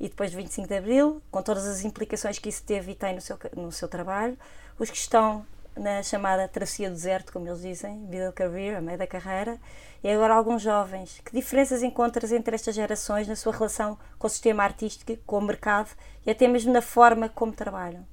e 0.00 0.08
depois 0.08 0.30
do 0.30 0.38
25 0.38 0.66
de 0.66 0.74
Abril, 0.74 1.22
com 1.30 1.42
todas 1.42 1.66
as 1.66 1.84
implicações 1.84 2.38
que 2.38 2.48
isso 2.48 2.62
teve 2.64 2.92
e 2.92 2.94
tem 2.94 3.14
no 3.14 3.20
seu, 3.20 3.38
no 3.54 3.70
seu 3.70 3.86
trabalho, 3.86 4.36
os 4.78 4.88
que 4.88 4.96
estão 4.96 5.44
na 5.76 6.02
chamada 6.02 6.48
travessia 6.48 6.88
do 6.88 6.94
deserto, 6.94 7.34
como 7.34 7.46
eles 7.46 7.60
dizem, 7.60 7.98
middle 7.98 8.32
career, 8.32 8.78
a 8.78 8.80
meio 8.80 8.96
da 8.96 9.06
carreira, 9.06 9.60
e 10.02 10.08
agora 10.08 10.34
alguns 10.34 10.62
jovens. 10.62 11.20
Que 11.22 11.32
diferenças 11.32 11.82
encontras 11.82 12.32
entre 12.32 12.54
estas 12.54 12.74
gerações 12.74 13.28
na 13.28 13.36
sua 13.36 13.52
relação 13.52 13.98
com 14.18 14.26
o 14.26 14.30
sistema 14.30 14.64
artístico, 14.64 15.16
com 15.26 15.36
o 15.36 15.42
mercado 15.42 15.90
e 16.24 16.30
até 16.30 16.48
mesmo 16.48 16.72
na 16.72 16.80
forma 16.80 17.28
como 17.28 17.52
trabalham? 17.52 18.06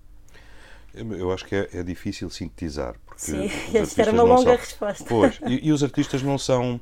Eu 0.94 1.32
acho 1.32 1.46
que 1.46 1.56
é, 1.56 1.70
é 1.74 1.84
difícil 1.84 2.30
sintetizar. 2.30 2.96
Porque 3.06 3.22
Sim, 3.22 3.50
esta 3.74 4.02
era 4.02 4.12
uma 4.12 4.24
longa 4.24 4.44
são... 4.44 4.56
resposta. 4.56 5.06
Pois, 5.08 5.40
e, 5.48 5.68
e 5.68 5.72
os 5.72 5.84
artistas 5.84 6.22
não 6.22 6.38
são 6.38 6.80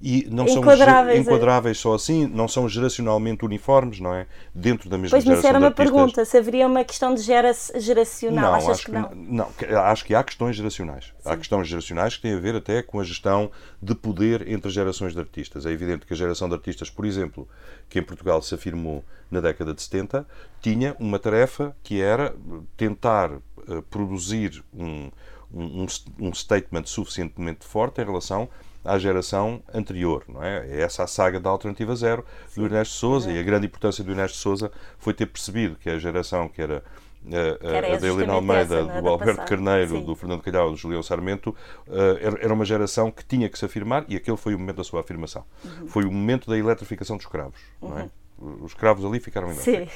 e 0.00 0.26
não 0.30 0.46
enquadráveis, 0.46 1.24
são 1.24 1.34
enquadráveis 1.34 1.78
só 1.78 1.94
assim, 1.94 2.26
não 2.26 2.46
são 2.46 2.68
geracionalmente 2.68 3.44
uniformes, 3.44 3.98
não 3.98 4.12
é? 4.12 4.26
Dentro 4.54 4.90
da 4.90 4.98
mesma 4.98 5.16
pois, 5.16 5.24
geração. 5.24 5.42
Pois, 5.42 5.54
era 5.54 5.58
uma 5.58 5.70
pergunta, 5.70 6.24
se 6.24 6.36
haveria 6.36 6.66
uma 6.66 6.84
questão 6.84 7.14
de 7.14 7.22
gera 7.22 7.50
geracional, 7.76 8.52
não, 8.52 8.54
achas 8.54 8.70
acho 8.70 8.84
que 8.84 8.92
não? 8.92 9.10
não? 9.14 9.48
acho 9.84 10.04
que 10.04 10.14
há 10.14 10.22
questões 10.22 10.54
geracionais. 10.54 11.06
Sim. 11.06 11.30
Há 11.30 11.36
questões 11.36 11.66
geracionais 11.66 12.16
que 12.16 12.22
têm 12.22 12.34
a 12.34 12.38
ver 12.38 12.56
até 12.56 12.82
com 12.82 13.00
a 13.00 13.04
gestão 13.04 13.50
de 13.80 13.94
poder 13.94 14.46
entre 14.48 14.70
gerações 14.70 15.14
de 15.14 15.18
artistas. 15.18 15.64
É 15.64 15.70
evidente 15.70 16.04
que 16.04 16.12
a 16.12 16.16
geração 16.16 16.46
de 16.46 16.54
artistas, 16.54 16.90
por 16.90 17.06
exemplo, 17.06 17.48
que 17.88 17.98
em 17.98 18.02
Portugal 18.02 18.42
se 18.42 18.54
afirmou 18.54 19.02
na 19.30 19.40
década 19.40 19.72
de 19.72 19.80
70, 19.80 20.26
tinha 20.60 20.94
uma 21.00 21.18
tarefa 21.18 21.74
que 21.82 22.02
era 22.02 22.34
tentar 22.76 23.32
uh, 23.32 23.82
produzir 23.88 24.62
um, 24.74 25.10
um, 25.52 25.86
um 26.20 26.34
statement 26.34 26.84
suficientemente 26.84 27.64
forte 27.64 28.00
em 28.00 28.04
relação 28.04 28.48
à 28.86 28.98
geração 28.98 29.62
anterior, 29.72 30.24
não 30.28 30.42
é? 30.42 30.66
É 30.68 30.80
essa 30.82 31.04
a 31.04 31.06
saga 31.06 31.40
da 31.40 31.50
Alternativa 31.50 31.94
Zero 31.94 32.24
do 32.54 32.64
Ernesto 32.64 32.94
Souza 32.94 33.30
é. 33.30 33.34
e 33.34 33.38
a 33.38 33.42
grande 33.42 33.66
importância 33.66 34.02
do 34.02 34.10
Ernesto 34.10 34.38
Souza 34.38 34.70
foi 34.98 35.12
ter 35.12 35.26
percebido 35.26 35.76
que 35.76 35.90
a 35.90 35.98
geração 35.98 36.48
que 36.48 36.62
era 36.62 36.82
a, 37.26 37.94
a 37.94 37.98
da 37.98 38.06
Helena 38.06 38.34
Almeida, 38.34 38.78
essa, 38.80 38.92
é? 38.92 39.02
do 39.02 39.08
Alberto 39.08 39.44
Carneiro, 39.44 39.96
Sim. 39.96 40.04
do 40.04 40.14
Fernando 40.14 40.42
Calhau, 40.42 40.70
do 40.70 40.76
Julião 40.76 41.02
Sarmento, 41.02 41.50
uh, 41.88 42.38
era 42.40 42.52
uma 42.54 42.64
geração 42.64 43.10
que 43.10 43.24
tinha 43.24 43.48
que 43.48 43.58
se 43.58 43.64
afirmar 43.64 44.04
e 44.08 44.16
aquele 44.16 44.36
foi 44.36 44.54
o 44.54 44.58
momento 44.58 44.76
da 44.76 44.84
sua 44.84 45.00
afirmação. 45.00 45.44
Uhum. 45.64 45.88
Foi 45.88 46.04
o 46.04 46.12
momento 46.12 46.48
da 46.48 46.56
eletrificação 46.56 47.16
dos 47.16 47.26
escravos. 47.26 47.58
Uhum. 47.80 47.88
Não 47.88 47.98
é? 47.98 48.02
Uhum. 48.38 48.64
Os 48.64 48.72
escravos 48.72 49.04
ali 49.04 49.18
ficaram 49.18 49.52
Sim. 49.54 49.88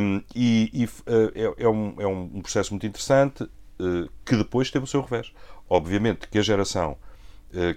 Um, 0.00 0.22
e, 0.34 0.70
e 0.72 0.84
uh, 0.84 1.58
é, 1.58 1.64
é, 1.64 1.68
um, 1.68 1.94
é 1.98 2.06
um 2.06 2.40
processo 2.40 2.72
muito 2.72 2.86
interessante 2.86 3.44
uh, 3.44 4.10
que 4.24 4.36
depois 4.36 4.70
teve 4.70 4.84
o 4.84 4.88
seu 4.88 5.02
revés. 5.02 5.32
Obviamente 5.68 6.28
que 6.28 6.38
a 6.38 6.42
geração 6.42 6.96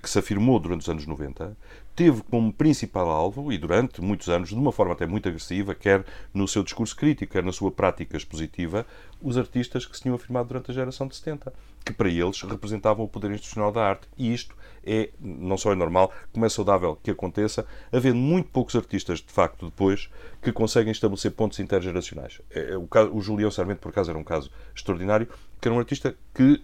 que 0.01 0.09
se 0.09 0.19
afirmou 0.19 0.59
durante 0.59 0.81
os 0.81 0.89
anos 0.89 1.05
90 1.05 1.55
teve 1.95 2.21
como 2.23 2.51
principal 2.51 3.09
alvo, 3.09 3.51
e 3.53 3.57
durante 3.57 4.01
muitos 4.01 4.27
anos, 4.27 4.49
de 4.49 4.55
uma 4.55 4.71
forma 4.71 4.93
até 4.93 5.05
muito 5.05 5.29
agressiva, 5.29 5.73
quer 5.73 6.03
no 6.33 6.47
seu 6.47 6.61
discurso 6.61 6.95
crítico, 6.95 7.33
quer 7.33 7.43
na 7.43 7.53
sua 7.53 7.71
prática 7.71 8.17
expositiva, 8.17 8.85
os 9.21 9.37
artistas 9.37 9.85
que 9.85 9.95
se 9.95 10.03
tinham 10.03 10.15
afirmado 10.15 10.49
durante 10.49 10.69
a 10.71 10.73
geração 10.73 11.07
de 11.07 11.15
70, 11.15 11.53
que 11.85 11.93
para 11.93 12.09
eles 12.09 12.41
representavam 12.41 13.05
o 13.05 13.07
poder 13.07 13.31
institucional 13.31 13.71
da 13.71 13.87
arte. 13.87 14.07
E 14.17 14.33
isto 14.33 14.53
é, 14.83 15.09
não 15.19 15.57
só 15.57 15.71
é 15.71 15.75
normal, 15.75 16.11
como 16.33 16.45
é 16.45 16.49
saudável 16.49 16.99
que 17.01 17.11
aconteça, 17.11 17.65
havendo 17.91 18.17
muito 18.17 18.49
poucos 18.49 18.75
artistas, 18.75 19.19
de 19.19 19.31
facto, 19.31 19.67
depois, 19.67 20.09
que 20.41 20.51
conseguem 20.51 20.91
estabelecer 20.91 21.31
pontos 21.31 21.59
intergeracionais. 21.59 22.41
É, 22.51 22.73
é, 22.73 22.77
o, 22.77 22.87
caso, 22.87 23.15
o 23.15 23.21
Julião 23.21 23.49
Sarmento, 23.49 23.79
por 23.79 23.89
acaso, 23.89 24.11
era 24.11 24.19
um 24.19 24.23
caso 24.23 24.51
extraordinário, 24.75 25.27
que 25.61 25.67
era 25.67 25.73
um 25.73 25.79
artista 25.79 26.13
que. 26.33 26.61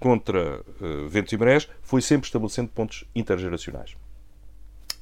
Contra 0.00 0.60
uh, 0.60 1.08
ventos 1.08 1.30
e 1.32 1.36
marés, 1.36 1.68
foi 1.82 2.00
sempre 2.00 2.26
estabelecendo 2.26 2.70
pontos 2.70 3.04
intergeracionais. 3.14 3.94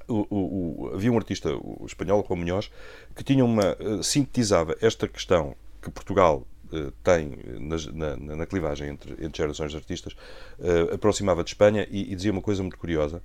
O, 0.08 0.26
o, 0.28 0.82
o, 0.82 0.90
havia 0.94 1.12
um 1.12 1.16
artista 1.16 1.50
espanhol, 1.86 2.24
Juan 2.26 2.38
Munhoz, 2.38 2.70
que 3.14 3.22
tinha 3.22 3.44
uma, 3.44 3.76
uh, 3.76 4.02
sintetizava 4.02 4.76
esta 4.80 5.06
questão 5.06 5.54
que 5.80 5.88
Portugal 5.88 6.44
uh, 6.72 6.90
tem 7.04 7.38
na, 7.60 8.16
na, 8.16 8.36
na, 8.36 8.46
clivagem 8.46 8.88
entre, 8.88 9.12
entre 9.24 9.40
gerações 9.40 9.70
de 9.70 9.76
artistas, 9.76 10.16
aproximava 10.92 11.44
de 11.44 11.50
Espanha 11.50 11.86
e, 11.88 12.12
e, 12.12 12.16
dizia 12.16 12.32
uma 12.32 12.42
coisa 12.42 12.62
muito 12.62 12.76
curiosa. 12.76 13.22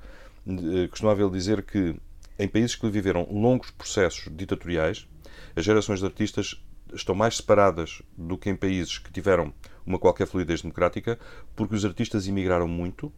costumava 0.91 1.21
ele 1.21 1.31
dizer 1.31 1.63
que 1.63 1.95
em 2.37 2.47
países 2.47 2.75
que 2.75 2.87
viveram 2.87 3.27
longos 3.31 3.71
processos 3.71 4.27
ditatoriais, 4.31 5.07
as 5.55 5.65
gerações 5.65 5.99
de 5.99 6.05
artistas 6.05 6.55
estão 6.93 7.15
mais 7.15 7.37
separadas 7.37 8.01
do 8.17 8.37
que 8.37 8.49
em 8.49 8.55
países 8.55 8.97
que 8.97 9.11
tiveram 9.11 9.53
uma 9.85 9.99
qualquer 9.99 10.27
fluidez 10.27 10.61
democrática, 10.61 11.19
porque 11.55 11.75
os 11.75 11.85
artistas 11.85 12.27
emigraram 12.27 12.67
muito 12.67 13.11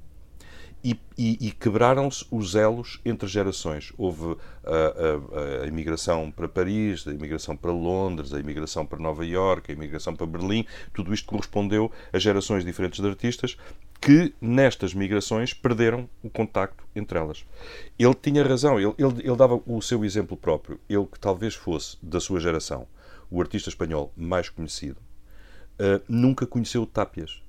e, 0.85 0.99
e, 1.17 1.47
e 1.47 1.51
quebraram-se 1.51 2.23
os 2.29 2.53
elos 2.53 3.01
entre 3.03 3.27
gerações. 3.27 3.91
Houve 3.97 4.37
a, 4.63 5.61
a, 5.61 5.63
a, 5.63 5.67
imigração 5.67 6.29
para 6.29 6.47
Paris, 6.47 7.07
a 7.07 7.11
imigração 7.11 7.57
para 7.57 7.71
Londres, 7.71 8.31
a 8.31 8.39
imigração 8.39 8.85
para 8.85 8.99
Nova 8.99 9.25
Iorque, 9.25 9.71
a 9.71 9.73
imigração 9.73 10.15
para 10.15 10.27
Berlim. 10.27 10.63
Tudo 10.93 11.11
isto 11.11 11.25
correspondeu 11.25 11.91
a 12.13 12.19
gerações 12.19 12.63
diferentes 12.63 12.99
de 12.99 13.07
artistas 13.07 13.57
que, 13.99 14.35
nestas 14.39 14.93
migrações, 14.93 15.55
perderam 15.55 16.07
o 16.21 16.29
contacto 16.29 16.83
entre 16.95 17.17
elas. 17.17 17.43
Ele 17.97 18.13
tinha 18.13 18.47
razão, 18.47 18.79
ele, 18.79 18.93
ele, 18.99 19.27
ele 19.27 19.35
dava 19.35 19.59
o 19.65 19.81
seu 19.81 20.05
exemplo 20.05 20.37
próprio. 20.37 20.79
Ele, 20.87 21.07
que 21.07 21.19
talvez 21.19 21.55
fosse 21.55 21.97
da 21.99 22.19
sua 22.19 22.39
geração 22.39 22.87
o 23.31 23.41
artista 23.41 23.69
espanhol 23.69 24.13
mais 24.15 24.49
conhecido, 24.49 24.97
uh, 25.79 26.03
nunca 26.07 26.45
conheceu 26.45 26.85
Tápias. 26.85 27.41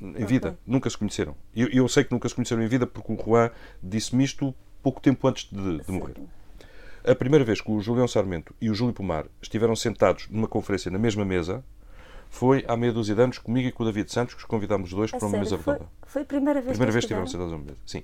Em 0.00 0.24
vida, 0.26 0.48
okay. 0.48 0.60
nunca 0.66 0.90
se 0.90 0.98
conheceram. 0.98 1.34
Eu, 1.54 1.68
eu, 1.68 1.88
sei 1.88 2.04
que 2.04 2.12
nunca 2.12 2.28
se 2.28 2.34
conheceram 2.34 2.62
em 2.62 2.68
vida 2.68 2.86
porque 2.86 3.12
o 3.12 3.16
Juan 3.16 3.50
disse-me 3.82 4.24
isto 4.24 4.54
pouco 4.82 5.00
tempo 5.00 5.26
antes 5.26 5.48
de, 5.50 5.78
de 5.78 5.92
morrer. 5.92 6.16
A 7.06 7.14
primeira 7.14 7.44
vez 7.44 7.60
que 7.60 7.70
o 7.70 7.80
Julião 7.80 8.08
Sarmento 8.08 8.54
e 8.60 8.68
o 8.68 8.74
Júlio 8.74 8.92
Pomar 8.92 9.26
estiveram 9.40 9.74
sentados 9.76 10.28
numa 10.28 10.48
conferência 10.48 10.90
na 10.90 10.98
mesma 10.98 11.24
mesa 11.24 11.64
foi 12.28 12.64
há 12.66 12.76
meia 12.76 12.92
dúzia 12.92 13.14
de 13.14 13.22
anos 13.22 13.38
comigo 13.38 13.68
e 13.68 13.72
com 13.72 13.84
o 13.84 13.86
David 13.86 14.10
Santos, 14.10 14.34
que 14.34 14.40
os 14.40 14.46
convidámos 14.46 14.90
dois 14.90 15.10
para 15.10 15.26
uma 15.26 15.38
mesa 15.38 15.56
redonda. 15.56 15.86
Foi, 16.02 16.08
foi, 16.08 16.22
a 16.22 16.24
primeira 16.24 16.60
vez 16.60 16.72
primeira 16.72 16.90
que 16.90 16.92
vez 16.92 17.04
estiveram 17.04 17.26
sentados 17.26 17.52
numa 17.52 17.64
mesa, 17.64 17.78
sim. 17.86 18.02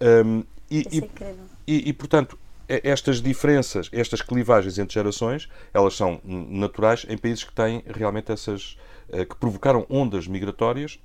Um, 0.00 0.44
e, 0.70 0.86
e, 0.92 0.98
é 1.20 1.34
e, 1.66 1.88
e, 1.88 1.92
portanto, 1.92 2.38
é, 2.38 2.47
estas 2.68 3.20
diferenças, 3.20 3.88
estas 3.92 4.20
clivagens 4.20 4.78
entre 4.78 4.94
gerações, 4.94 5.48
elas 5.72 5.94
são 5.96 6.20
naturais 6.24 7.06
em 7.08 7.16
países 7.16 7.44
que 7.44 7.52
têm 7.52 7.82
realmente 7.86 8.30
essas. 8.30 8.76
Eh, 9.10 9.24
que 9.24 9.34
provocaram 9.36 9.86
ondas 9.88 10.26
migratórias 10.26 11.00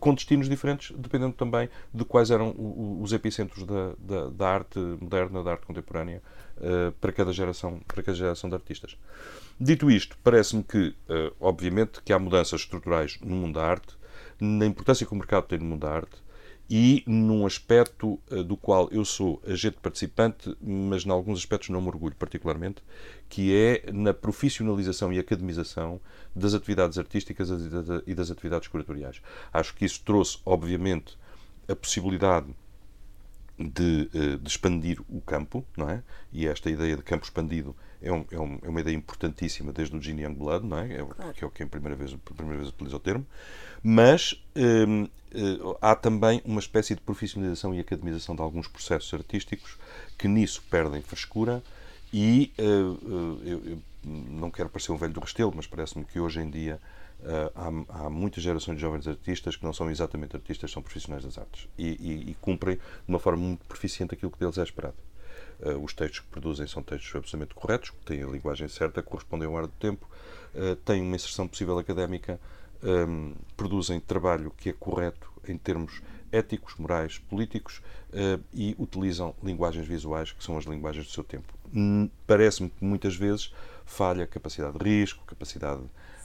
com 0.00 0.14
destinos 0.14 0.48
diferentes, 0.48 0.96
dependendo 0.96 1.34
também 1.34 1.68
de 1.92 2.04
quais 2.04 2.30
eram 2.30 2.54
os 3.00 3.12
epicentros 3.12 3.64
da, 3.64 3.92
da, 3.98 4.30
da 4.30 4.48
arte 4.48 4.78
moderna, 4.78 5.44
da 5.44 5.52
arte 5.52 5.66
contemporânea, 5.66 6.22
uh, 6.56 6.90
para, 6.92 7.12
cada 7.12 7.32
geração, 7.32 7.80
para 7.86 8.02
cada 8.02 8.16
geração 8.16 8.48
de 8.48 8.56
artistas. 8.56 8.96
Dito 9.60 9.90
isto, 9.90 10.16
parece-me 10.24 10.64
que, 10.64 10.88
uh, 10.88 11.34
obviamente, 11.38 12.00
que 12.02 12.12
há 12.12 12.18
mudanças 12.18 12.62
estruturais 12.62 13.18
no 13.20 13.36
mundo 13.36 13.54
da 13.54 13.66
arte, 13.66 13.94
na 14.40 14.64
importância 14.64 15.06
que 15.06 15.12
o 15.12 15.16
mercado 15.16 15.44
tem 15.44 15.58
no 15.58 15.66
mundo 15.66 15.80
da 15.80 15.92
arte, 15.92 16.16
e 16.70 17.02
num 17.04 17.44
aspecto 17.44 18.20
uh, 18.30 18.44
do 18.44 18.56
qual 18.56 18.88
eu 18.92 19.04
sou 19.04 19.42
agente 19.44 19.78
participante, 19.82 20.56
mas 20.62 21.04
em 21.04 21.10
alguns 21.10 21.40
aspectos 21.40 21.68
não 21.70 21.80
me 21.80 21.88
orgulho 21.88 22.14
particularmente, 22.14 22.80
que 23.28 23.52
é 23.52 23.90
na 23.92 24.14
profissionalização 24.14 25.12
e 25.12 25.18
academização 25.18 26.00
das 26.34 26.54
atividades 26.54 26.96
artísticas 26.96 27.50
e 28.06 28.14
das 28.14 28.30
atividades 28.30 28.68
curatoriais. 28.68 29.20
Acho 29.52 29.74
que 29.74 29.84
isso 29.84 30.00
trouxe, 30.04 30.38
obviamente, 30.46 31.18
a 31.68 31.74
possibilidade 31.74 32.54
de, 33.60 34.10
uh, 34.14 34.38
de 34.38 34.48
expandir 34.48 35.00
o 35.08 35.20
campo, 35.20 35.64
não 35.76 35.88
é? 35.90 36.02
E 36.32 36.46
esta 36.46 36.70
ideia 36.70 36.96
de 36.96 37.02
campo 37.02 37.24
expandido 37.24 37.76
é, 38.00 38.10
um, 38.10 38.24
é, 38.30 38.40
um, 38.40 38.58
é 38.62 38.68
uma 38.68 38.80
ideia 38.80 38.96
importantíssima 38.96 39.72
desde 39.72 39.94
o 39.94 40.00
Gene 40.00 40.22
Youngblood, 40.22 40.66
não 40.66 40.78
é? 40.78 40.94
é 40.94 41.04
claro. 41.04 41.34
Que 41.34 41.44
é 41.44 41.46
o 41.46 41.50
que 41.50 41.62
a 41.62 41.66
primeira 41.66 41.94
vez, 41.94 42.14
a 42.14 42.34
primeira 42.34 42.58
vez 42.58 42.70
utiliza 42.70 42.96
o 42.96 43.00
termo. 43.00 43.26
Mas 43.82 44.42
hum, 44.56 45.08
hum, 45.34 45.76
há 45.80 45.94
também 45.94 46.40
uma 46.44 46.60
espécie 46.60 46.94
de 46.94 47.00
profissionalização 47.02 47.74
e 47.74 47.80
academização 47.80 48.34
de 48.34 48.40
alguns 48.40 48.66
processos 48.66 49.12
artísticos 49.12 49.76
que 50.16 50.26
nisso 50.26 50.62
perdem 50.70 51.02
frescura 51.02 51.62
e 52.12 52.52
uh, 52.58 53.42
eu, 53.44 53.62
eu, 53.66 53.78
não 54.04 54.50
quero 54.50 54.70
parecer 54.70 54.92
um 54.92 54.96
velho 54.96 55.12
do 55.12 55.20
Restelo, 55.20 55.52
mas 55.54 55.66
parece-me 55.66 56.04
que 56.04 56.18
hoje 56.18 56.40
em 56.40 56.50
dia 56.50 56.80
uh, 57.22 57.52
há, 57.54 58.06
há, 58.06 58.10
muitas 58.10 58.42
gerações 58.42 58.76
de 58.76 58.80
jovens 58.80 59.06
artistas 59.06 59.56
que 59.56 59.64
não 59.64 59.72
são 59.72 59.90
exatamente 59.90 60.36
artistas, 60.36 60.70
são 60.70 60.82
profissionais 60.82 61.24
das 61.24 61.38
artes 61.38 61.68
e, 61.78 61.88
e, 61.88 62.30
e 62.30 62.36
cumprem 62.40 62.76
de 62.76 62.82
uma 63.08 63.18
forma 63.18 63.42
muito 63.42 63.64
proficiente 63.66 64.14
aquilo 64.14 64.30
que 64.30 64.38
deles 64.38 64.58
é 64.58 64.62
esperado. 64.62 64.96
Uh, 65.60 65.82
os 65.84 65.92
textos 65.92 66.20
que 66.20 66.26
produzem 66.28 66.66
são 66.66 66.82
textos 66.82 67.14
absolutamente 67.14 67.54
corretos, 67.54 67.92
têm 68.04 68.22
a 68.22 68.26
linguagem 68.26 68.68
certa, 68.68 69.02
correspondem 69.02 69.46
ao 69.46 69.56
ar 69.56 69.66
do 69.66 69.72
tempo, 69.72 70.08
uh, 70.54 70.76
têm 70.76 71.02
uma 71.02 71.16
inserção 71.16 71.46
possível 71.46 71.78
académica, 71.78 72.40
um, 72.82 73.34
produzem 73.56 74.00
trabalho 74.00 74.50
que 74.56 74.70
é 74.70 74.72
correto 74.72 75.30
em 75.46 75.56
termos 75.58 76.00
éticos, 76.32 76.74
morais, 76.78 77.18
políticos 77.18 77.82
uh, 78.10 78.42
e 78.54 78.74
utilizam 78.78 79.34
linguagens 79.42 79.86
visuais 79.86 80.32
que 80.32 80.42
são 80.42 80.56
as 80.56 80.64
linguagens 80.64 81.06
do 81.06 81.12
seu 81.12 81.24
tempo. 81.24 81.52
Hum, 81.74 82.08
parece-me 82.26 82.70
que 82.70 82.84
muitas 82.84 83.14
vezes 83.16 83.52
falha 83.90 84.26
capacidade 84.26 84.78
de 84.78 84.84
risco, 84.84 85.24
capacidade 85.26 85.82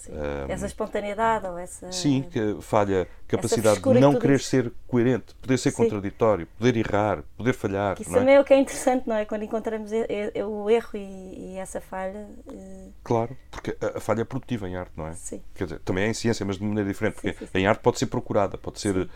um, 0.10 0.52
essa 0.52 0.66
espontaneidade 0.66 1.48
ou 1.48 1.58
essa. 1.58 1.92
Sim, 1.92 2.24
que 2.30 2.58
falha 2.62 3.08
capacidade 3.28 3.82
de 3.82 4.00
não 4.00 4.18
querer 4.20 4.40
ser 4.40 4.72
coerente, 4.88 5.34
poder 5.36 5.58
ser 5.58 5.72
sim. 5.72 5.78
contraditório, 5.78 6.48
poder 6.58 6.78
errar, 6.78 7.24
poder 7.36 7.54
falhar. 7.54 7.96
Que 7.96 8.04
isso 8.04 8.16
é? 8.16 8.20
também 8.20 8.36
é 8.36 8.40
o 8.40 8.44
que 8.44 8.54
é 8.54 8.60
interessante, 8.60 9.08
não 9.08 9.16
é? 9.16 9.26
Quando 9.26 9.44
encontramos 9.44 9.92
o 9.92 10.70
erro 10.70 10.90
e, 10.94 11.54
e 11.54 11.58
essa 11.58 11.82
falha. 11.82 12.28
Eh, 12.52 12.90
claro, 13.04 13.36
porque 13.50 13.76
a, 13.82 14.00
falha 14.00 14.22
é 14.22 14.26
produtiva 14.26 14.70
em 14.70 14.76
arte, 14.76 14.92
não 14.96 15.08
é? 15.08 15.14
Sim. 15.14 15.42
Quer 15.54 15.64
dizer, 15.66 15.80
também 15.80 16.06
é 16.06 16.08
em 16.10 16.14
ciência, 16.14 16.46
mas 16.46 16.58
de 16.58 16.64
maneira 16.64 16.88
diferente, 16.88 17.16
porque 17.16 17.34
sim, 17.34 17.46
sim, 17.46 17.58
em 17.60 17.68
arte 17.68 17.80
pode 17.80 18.00
ser 18.00 18.08
procurada, 18.08 18.58
pode 18.58 18.80
ser. 18.80 19.10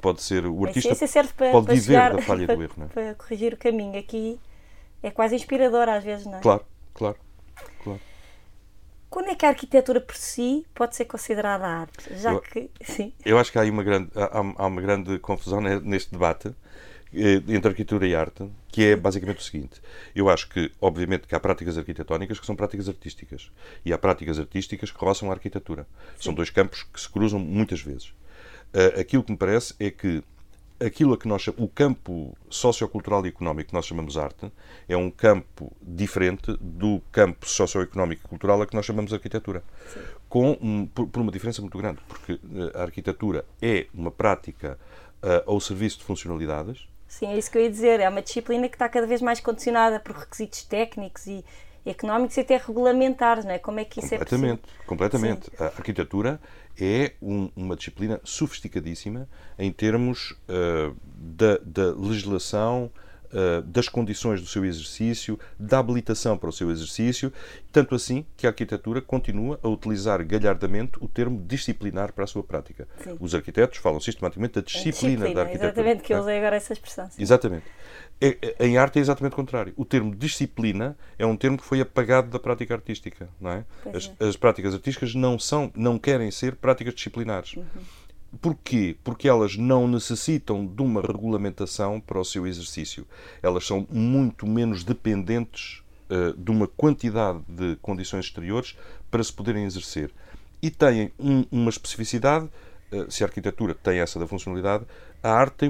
pode 0.00 0.22
ser 0.22 0.46
o 0.46 0.64
artista 0.66 1.06
serve 1.06 1.32
para, 1.34 1.50
pode 1.52 1.66
para 1.66 1.74
viver 1.74 1.86
chegar, 1.86 2.14
da 2.14 2.22
falha 2.22 2.44
para, 2.46 2.56
do 2.56 2.62
erro, 2.62 2.74
não 2.76 2.86
é? 2.86 2.88
Para 2.88 3.14
corrigir 3.14 3.54
o 3.54 3.56
caminho. 3.56 3.98
Aqui 3.98 4.38
é 5.02 5.10
quase 5.10 5.34
inspirador 5.34 5.88
às 5.88 6.04
vezes, 6.04 6.26
não 6.26 6.38
é? 6.38 6.40
Claro, 6.40 6.64
claro, 6.92 7.16
claro. 7.82 8.00
Quando 9.08 9.28
é 9.30 9.34
que 9.34 9.46
a 9.46 9.48
arquitetura 9.48 10.00
por 10.00 10.16
si 10.16 10.66
pode 10.74 10.96
ser 10.96 11.06
considerada 11.06 11.66
arte? 11.66 12.14
Já 12.18 12.32
eu, 12.32 12.40
que, 12.40 12.70
sim. 12.84 13.12
Eu 13.24 13.38
acho 13.38 13.50
que 13.52 13.58
há, 13.58 13.62
uma 13.62 13.82
grande, 13.82 14.10
há, 14.14 14.38
há 14.38 14.66
uma 14.66 14.80
grande 14.82 15.18
confusão 15.18 15.60
neste 15.60 16.12
debate 16.12 16.54
eh, 17.14 17.42
entre 17.48 17.68
arquitetura 17.68 18.06
e 18.06 18.14
arte, 18.14 18.46
que 18.68 18.84
é 18.84 18.96
basicamente 18.96 19.38
o 19.38 19.42
seguinte. 19.42 19.80
Eu 20.14 20.28
acho 20.28 20.48
que, 20.48 20.70
obviamente, 20.80 21.26
que 21.26 21.34
há 21.34 21.40
práticas 21.40 21.78
arquitetónicas 21.78 22.38
que 22.38 22.44
são 22.44 22.54
práticas 22.56 22.88
artísticas 22.88 23.50
e 23.84 23.92
há 23.92 23.98
práticas 23.98 24.38
artísticas 24.38 24.90
que 24.90 24.98
roçam 24.98 25.30
a 25.30 25.34
arquitetura. 25.34 25.86
Sim. 26.16 26.24
São 26.24 26.34
dois 26.34 26.50
campos 26.50 26.82
que 26.82 27.00
se 27.00 27.08
cruzam 27.08 27.38
muitas 27.38 27.80
vezes. 27.80 28.08
Uh, 28.74 29.00
aquilo 29.00 29.22
que 29.22 29.32
me 29.32 29.38
parece 29.38 29.74
é 29.80 29.90
que 29.90 30.22
aquilo 30.80 31.14
a 31.14 31.18
que 31.18 31.26
nós 31.26 31.46
o 31.56 31.68
campo 31.68 32.36
sociocultural 32.50 33.24
e 33.24 33.28
económico 33.28 33.68
que 33.68 33.74
nós 33.74 33.86
chamamos 33.86 34.16
arte 34.16 34.50
é 34.88 34.96
um 34.96 35.10
campo 35.10 35.72
diferente 35.80 36.56
do 36.60 37.00
campo 37.10 37.48
socioeconómico 37.48 38.22
e 38.24 38.28
cultural 38.28 38.60
a 38.62 38.66
que 38.66 38.74
nós 38.74 38.84
chamamos 38.84 39.12
arquitetura. 39.12 39.62
Sim. 39.92 40.00
Com 40.28 40.58
um, 40.60 40.86
por, 40.86 41.06
por, 41.06 41.20
uma 41.20 41.32
diferença 41.32 41.60
muito 41.60 41.78
grande, 41.78 42.00
porque 42.08 42.32
eh, 42.32 42.72
a 42.74 42.82
arquitetura 42.82 43.44
é 43.62 43.86
uma 43.94 44.10
prática 44.10 44.78
uh, 45.22 45.50
ao 45.50 45.60
serviço 45.60 45.98
de 45.98 46.04
funcionalidades. 46.04 46.86
Sim, 47.06 47.28
é 47.28 47.38
isso 47.38 47.50
que 47.50 47.56
eu 47.56 47.62
ia 47.62 47.70
dizer. 47.70 48.00
É 48.00 48.08
uma 48.08 48.20
disciplina 48.20 48.68
que 48.68 48.74
está 48.74 48.88
cada 48.88 49.06
vez 49.06 49.22
mais 49.22 49.40
condicionada 49.40 50.00
por 50.00 50.16
requisitos 50.16 50.64
técnicos 50.64 51.26
e, 51.26 51.44
económicos 51.86 52.36
e 52.36 52.40
até 52.40 52.56
regulamentares, 52.56 53.44
não 53.44 53.52
é? 53.52 53.58
Como 53.58 53.80
é 53.80 53.84
que 53.84 54.00
isso 54.00 54.14
é 54.14 54.18
possível? 54.18 54.58
Completamente, 54.86 55.50
completamente. 55.50 55.62
A 55.62 55.66
arquitetura 55.66 56.40
é 56.78 57.12
um, 57.22 57.50
uma 57.56 57.76
disciplina 57.76 58.20
sofisticadíssima 58.24 59.28
em 59.58 59.70
termos 59.70 60.32
uh, 60.48 60.94
da, 61.16 61.58
da 61.58 61.92
legislação, 61.94 62.90
uh, 63.36 63.62
das 63.62 63.88
condições 63.88 64.40
do 64.40 64.46
seu 64.46 64.64
exercício, 64.64 65.38
da 65.58 65.78
habilitação 65.78 66.38
para 66.38 66.48
o 66.48 66.52
seu 66.52 66.70
exercício, 66.70 67.32
tanto 67.70 67.94
assim 67.94 68.24
que 68.36 68.46
a 68.46 68.50
arquitetura 68.50 69.02
continua 69.02 69.60
a 69.62 69.68
utilizar 69.68 70.24
galhardamente 70.24 70.92
o 71.00 71.06
termo 71.06 71.40
disciplinar 71.46 72.12
para 72.12 72.24
a 72.24 72.26
sua 72.26 72.42
prática. 72.42 72.88
Sim. 73.02 73.16
Os 73.20 73.34
arquitetos 73.34 73.78
falam 73.78 74.00
sistematicamente 74.00 74.54
da 74.54 74.60
disciplina, 74.62 74.92
disciplina 74.92 75.34
da 75.34 75.40
arquitetura. 75.42 75.68
Exatamente, 75.68 76.02
que 76.02 76.14
eu 76.14 76.18
usei 76.20 76.38
agora 76.38 76.56
essa 76.56 76.72
expressão. 76.72 77.10
Sim. 77.10 77.22
Exatamente. 77.22 77.64
É, 78.20 78.54
é, 78.58 78.66
em 78.66 78.78
arte 78.78 78.98
é 78.98 79.02
exatamente 79.02 79.34
o 79.34 79.36
contrário. 79.36 79.74
O 79.76 79.84
termo 79.84 80.14
disciplina 80.14 80.96
é 81.18 81.26
um 81.26 81.36
termo 81.36 81.58
que 81.58 81.64
foi 81.64 81.80
apagado 81.80 82.30
da 82.30 82.38
prática 82.38 82.74
artística, 82.74 83.28
não 83.38 83.50
é? 83.50 83.64
As, 83.94 84.10
é. 84.18 84.24
as, 84.26 84.36
práticas 84.36 84.72
artísticas 84.72 85.14
não 85.14 85.38
são, 85.38 85.70
não 85.76 85.98
querem 85.98 86.30
ser 86.30 86.56
práticas 86.56 86.94
disciplinares. 86.94 87.54
Uhum. 87.56 87.64
Porquê? 88.40 88.96
Porque 89.04 89.28
elas 89.28 89.56
não 89.56 89.86
necessitam 89.86 90.66
de 90.66 90.82
uma 90.82 91.00
regulamentação 91.00 92.00
para 92.00 92.20
o 92.20 92.24
seu 92.24 92.46
exercício. 92.46 93.06
Elas 93.42 93.66
são 93.66 93.86
muito 93.90 94.46
menos 94.46 94.84
dependentes 94.84 95.82
uh, 96.10 96.36
de 96.36 96.50
uma 96.50 96.66
quantidade 96.66 97.40
de 97.48 97.76
condições 97.76 98.26
exteriores 98.26 98.76
para 99.10 99.22
se 99.22 99.32
poderem 99.32 99.64
exercer. 99.64 100.10
E 100.62 100.70
têm 100.70 101.12
um, 101.18 101.44
uma 101.50 101.70
especificidade, 101.70 102.48
uh, 102.92 103.10
se 103.10 103.22
a 103.22 103.26
arquitetura 103.26 103.74
tem 103.74 103.98
essa 103.98 104.18
da 104.18 104.26
funcionalidade, 104.26 104.84
a 105.22 105.30
arte 105.30 105.54
tem 105.54 105.68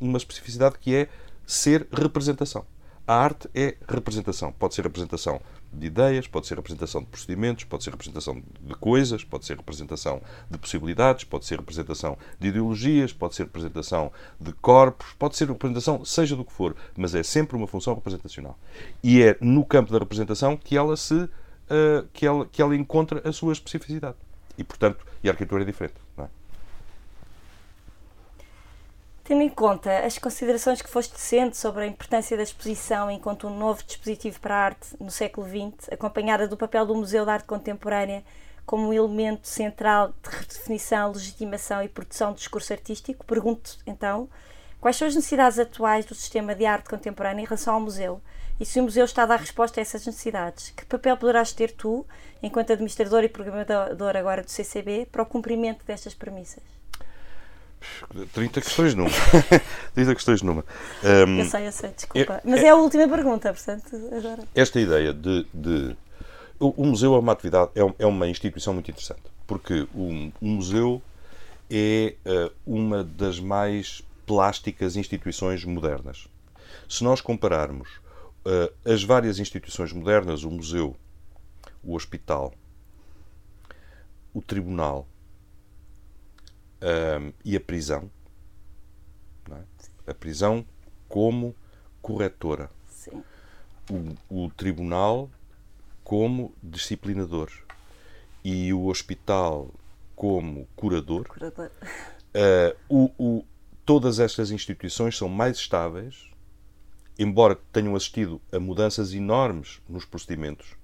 uma 0.00 0.18
especificidade 0.18 0.76
que 0.78 0.94
é 0.94 1.08
ser 1.46 1.86
representação. 1.92 2.64
A 3.06 3.14
arte 3.14 3.48
é 3.54 3.76
representação. 3.88 4.52
Pode 4.52 4.74
ser 4.74 4.82
representação 4.82 5.40
de 5.72 5.86
ideias, 5.86 6.26
pode 6.26 6.46
ser 6.46 6.56
representação 6.56 7.02
de 7.02 7.06
procedimentos, 7.08 7.64
pode 7.64 7.84
ser 7.84 7.90
representação 7.90 8.42
de 8.60 8.74
coisas, 8.74 9.22
pode 9.24 9.46
ser 9.46 9.56
representação 9.56 10.20
de 10.50 10.58
possibilidades, 10.58 11.24
pode 11.24 11.44
ser 11.44 11.58
representação 11.58 12.16
de 12.38 12.48
ideologias, 12.48 13.12
pode 13.12 13.34
ser 13.34 13.44
representação 13.44 14.10
de 14.40 14.52
corpos, 14.54 15.12
pode 15.18 15.36
ser 15.36 15.48
representação, 15.48 16.04
seja 16.04 16.34
do 16.34 16.44
que 16.44 16.52
for, 16.52 16.74
mas 16.96 17.14
é 17.14 17.22
sempre 17.22 17.56
uma 17.56 17.66
função 17.66 17.94
representacional. 17.94 18.58
E 19.02 19.22
é 19.22 19.36
no 19.40 19.64
campo 19.64 19.92
da 19.92 19.98
representação 19.98 20.56
que 20.56 20.76
ela 20.76 20.96
se 20.96 21.28
uh, 21.68 22.08
que, 22.12 22.26
ela, 22.26 22.46
que 22.46 22.60
ela 22.60 22.74
encontra 22.74 23.26
a 23.28 23.32
sua 23.32 23.52
especificidade. 23.52 24.16
E, 24.56 24.64
portanto, 24.64 25.06
e 25.22 25.28
a 25.28 25.32
arquitetura 25.32 25.62
é 25.62 25.66
diferente. 25.66 25.94
Não 26.16 26.24
é? 26.24 26.28
Tendo 29.28 29.42
em 29.42 29.50
conta 29.50 30.06
as 30.06 30.16
considerações 30.16 30.80
que 30.80 30.88
foste 30.88 31.12
tecendo 31.12 31.54
sobre 31.54 31.84
a 31.84 31.86
importância 31.86 32.34
da 32.34 32.42
exposição 32.42 33.10
enquanto 33.10 33.46
um 33.46 33.54
novo 33.54 33.84
dispositivo 33.84 34.40
para 34.40 34.54
a 34.54 34.64
arte 34.64 34.96
no 34.98 35.10
século 35.10 35.46
XX, 35.46 35.92
acompanhada 35.92 36.48
do 36.48 36.56
papel 36.56 36.86
do 36.86 36.94
Museu 36.94 37.26
de 37.26 37.30
Arte 37.32 37.44
Contemporânea 37.44 38.24
como 38.64 38.88
um 38.88 38.92
elemento 38.94 39.46
central 39.46 40.14
de 40.22 40.30
redefinição, 40.34 41.12
legitimação 41.12 41.82
e 41.82 41.90
produção 41.90 42.32
do 42.32 42.38
discurso 42.38 42.72
artístico, 42.72 43.26
pergunto 43.26 43.76
então 43.86 44.30
quais 44.80 44.96
são 44.96 45.06
as 45.06 45.14
necessidades 45.14 45.58
atuais 45.58 46.06
do 46.06 46.14
sistema 46.14 46.54
de 46.54 46.64
arte 46.64 46.88
contemporânea 46.88 47.42
em 47.42 47.46
relação 47.46 47.74
ao 47.74 47.80
museu 47.82 48.22
e 48.58 48.64
se 48.64 48.80
o 48.80 48.84
museu 48.84 49.04
está 49.04 49.24
a 49.24 49.26
dar 49.26 49.40
resposta 49.40 49.78
a 49.78 49.82
essas 49.82 50.06
necessidades. 50.06 50.70
Que 50.70 50.86
papel 50.86 51.18
poderás 51.18 51.52
ter 51.52 51.72
tu, 51.72 52.06
enquanto 52.42 52.72
administrador 52.72 53.22
e 53.24 53.28
programador 53.28 54.16
agora 54.16 54.42
do 54.42 54.50
CCB, 54.50 55.06
para 55.12 55.22
o 55.22 55.26
cumprimento 55.26 55.84
destas 55.84 56.14
premissas? 56.14 56.77
30 58.32 58.60
questões 58.60 58.94
numa. 58.94 59.10
30 59.94 60.14
questões 60.14 60.42
numa. 60.42 60.64
Um, 61.02 61.38
eu 61.38 61.44
sei, 61.44 61.66
eu 61.66 61.72
sei, 61.72 61.90
desculpa. 61.90 62.34
É, 62.34 62.40
Mas 62.44 62.60
é, 62.60 62.66
é, 62.66 62.70
a 62.70 62.76
última 62.76 63.08
pergunta, 63.08 63.52
portanto, 63.52 63.96
agora. 64.16 64.44
Esta 64.54 64.80
ideia 64.80 65.12
de. 65.12 65.46
de 65.52 65.96
o, 66.58 66.82
o, 66.82 66.86
museu 66.86 67.14
é 67.14 67.18
uma 67.18 67.32
atividade, 67.32 67.70
é, 67.74 67.80
é, 68.00 68.06
uma 68.06 68.28
instituição 68.28 68.74
muito 68.74 68.90
interessante, 68.90 69.22
porque 69.46 69.86
o, 69.94 70.32
o 70.40 70.46
museu 70.46 71.00
é 71.70 72.14
uh, 72.26 72.52
uma 72.66 73.04
das 73.04 73.38
mais 73.38 74.02
plásticas 74.26 74.96
instituições 74.96 75.64
modernas. 75.64 76.26
Se 76.88 77.04
nós 77.04 77.20
compararmos 77.20 77.88
uh, 78.44 78.72
as 78.84 79.04
várias 79.04 79.38
instituições 79.38 79.92
modernas, 79.92 80.42
o 80.42 80.50
museu, 80.50 80.96
o 81.82 81.94
hospital, 81.94 82.52
o 84.34 84.42
tribunal, 84.42 85.06
um, 86.82 87.32
e 87.44 87.56
a 87.56 87.60
prisão. 87.60 88.10
É? 89.50 90.10
A 90.10 90.14
prisão 90.14 90.64
como 91.08 91.54
corretora. 92.00 92.70
Sim. 92.88 93.22
O, 94.28 94.44
o 94.44 94.50
tribunal 94.50 95.30
como 96.04 96.54
disciplinador 96.62 97.50
e 98.44 98.72
o 98.72 98.86
hospital 98.86 99.72
como 100.14 100.66
curador. 100.74 101.26
curador. 101.28 101.70
Uh, 102.34 102.76
o, 102.88 103.10
o, 103.18 103.44
todas 103.84 104.18
estas 104.18 104.50
instituições 104.50 105.16
são 105.16 105.28
mais 105.28 105.56
estáveis, 105.56 106.30
embora 107.18 107.56
tenham 107.72 107.96
assistido 107.96 108.40
a 108.52 108.58
mudanças 108.58 109.12
enormes 109.12 109.80
nos 109.88 110.04
procedimentos, 110.04 110.76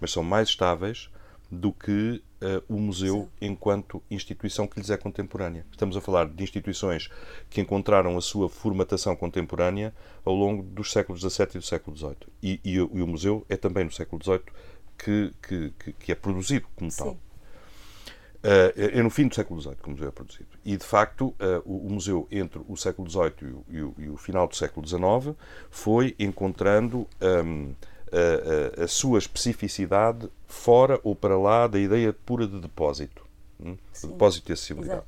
mas 0.00 0.10
são 0.10 0.22
mais 0.22 0.48
estáveis 0.48 1.10
do 1.52 1.70
que 1.70 2.22
uh, 2.40 2.64
o 2.66 2.80
museu 2.80 3.28
Sim. 3.38 3.48
enquanto 3.48 4.02
instituição 4.10 4.66
que 4.66 4.80
lhes 4.80 4.88
é 4.88 4.96
contemporânea. 4.96 5.66
Estamos 5.70 5.94
a 5.98 6.00
falar 6.00 6.26
de 6.26 6.42
instituições 6.42 7.10
que 7.50 7.60
encontraram 7.60 8.16
a 8.16 8.22
sua 8.22 8.48
formatação 8.48 9.14
contemporânea 9.14 9.94
ao 10.24 10.34
longo 10.34 10.62
dos 10.62 10.90
séculos 10.90 11.20
XVII 11.20 11.48
e 11.56 11.58
do 11.58 11.62
século 11.62 11.94
XVIII. 11.94 12.16
E, 12.42 12.60
e, 12.64 12.72
e 12.76 12.80
o 12.80 13.06
museu 13.06 13.44
é 13.50 13.56
também 13.58 13.84
no 13.84 13.92
século 13.92 14.22
XVIII 14.24 14.40
que, 14.96 15.34
que, 15.46 15.72
que, 15.78 15.92
que 15.92 16.12
é 16.12 16.14
produzido 16.14 16.66
como 16.74 16.90
Sim. 16.90 17.04
tal. 17.04 17.12
Uh, 17.12 18.72
é 18.74 19.02
no 19.02 19.10
fim 19.10 19.28
do 19.28 19.34
século 19.34 19.60
XVIII 19.60 19.76
que 19.76 19.88
o 19.88 19.90
museu 19.90 20.08
é 20.08 20.10
produzido. 20.10 20.48
E, 20.64 20.74
de 20.74 20.84
facto, 20.84 21.26
uh, 21.26 21.62
o, 21.66 21.86
o, 21.86 21.90
museu, 21.92 22.26
entre 22.30 22.62
o 22.66 22.76
século 22.78 23.10
XVIII 23.10 23.34
e 23.40 23.44
o, 23.44 23.64
e 23.68 23.82
o, 23.82 23.94
e 23.98 24.08
o 24.08 24.16
final 24.16 24.48
do 24.48 24.56
século 24.56 24.88
XIX, 24.88 25.36
foi 25.70 26.16
encontrando 26.18 27.06
um, 27.20 27.74
a, 28.12 28.80
a, 28.80 28.84
a, 28.84 28.88
sua 28.88 29.18
especificidade 29.18 30.28
fora 30.46 31.00
ou 31.02 31.16
para 31.16 31.38
lá 31.38 31.66
da 31.66 31.78
ideia 31.78 32.12
pura 32.12 32.46
de 32.46 32.60
depósito. 32.60 33.26
Hum? 33.58 33.76
De 34.00 34.06
depósito 34.08 34.46
de 34.46 34.52
acessibilidade. 34.52 35.02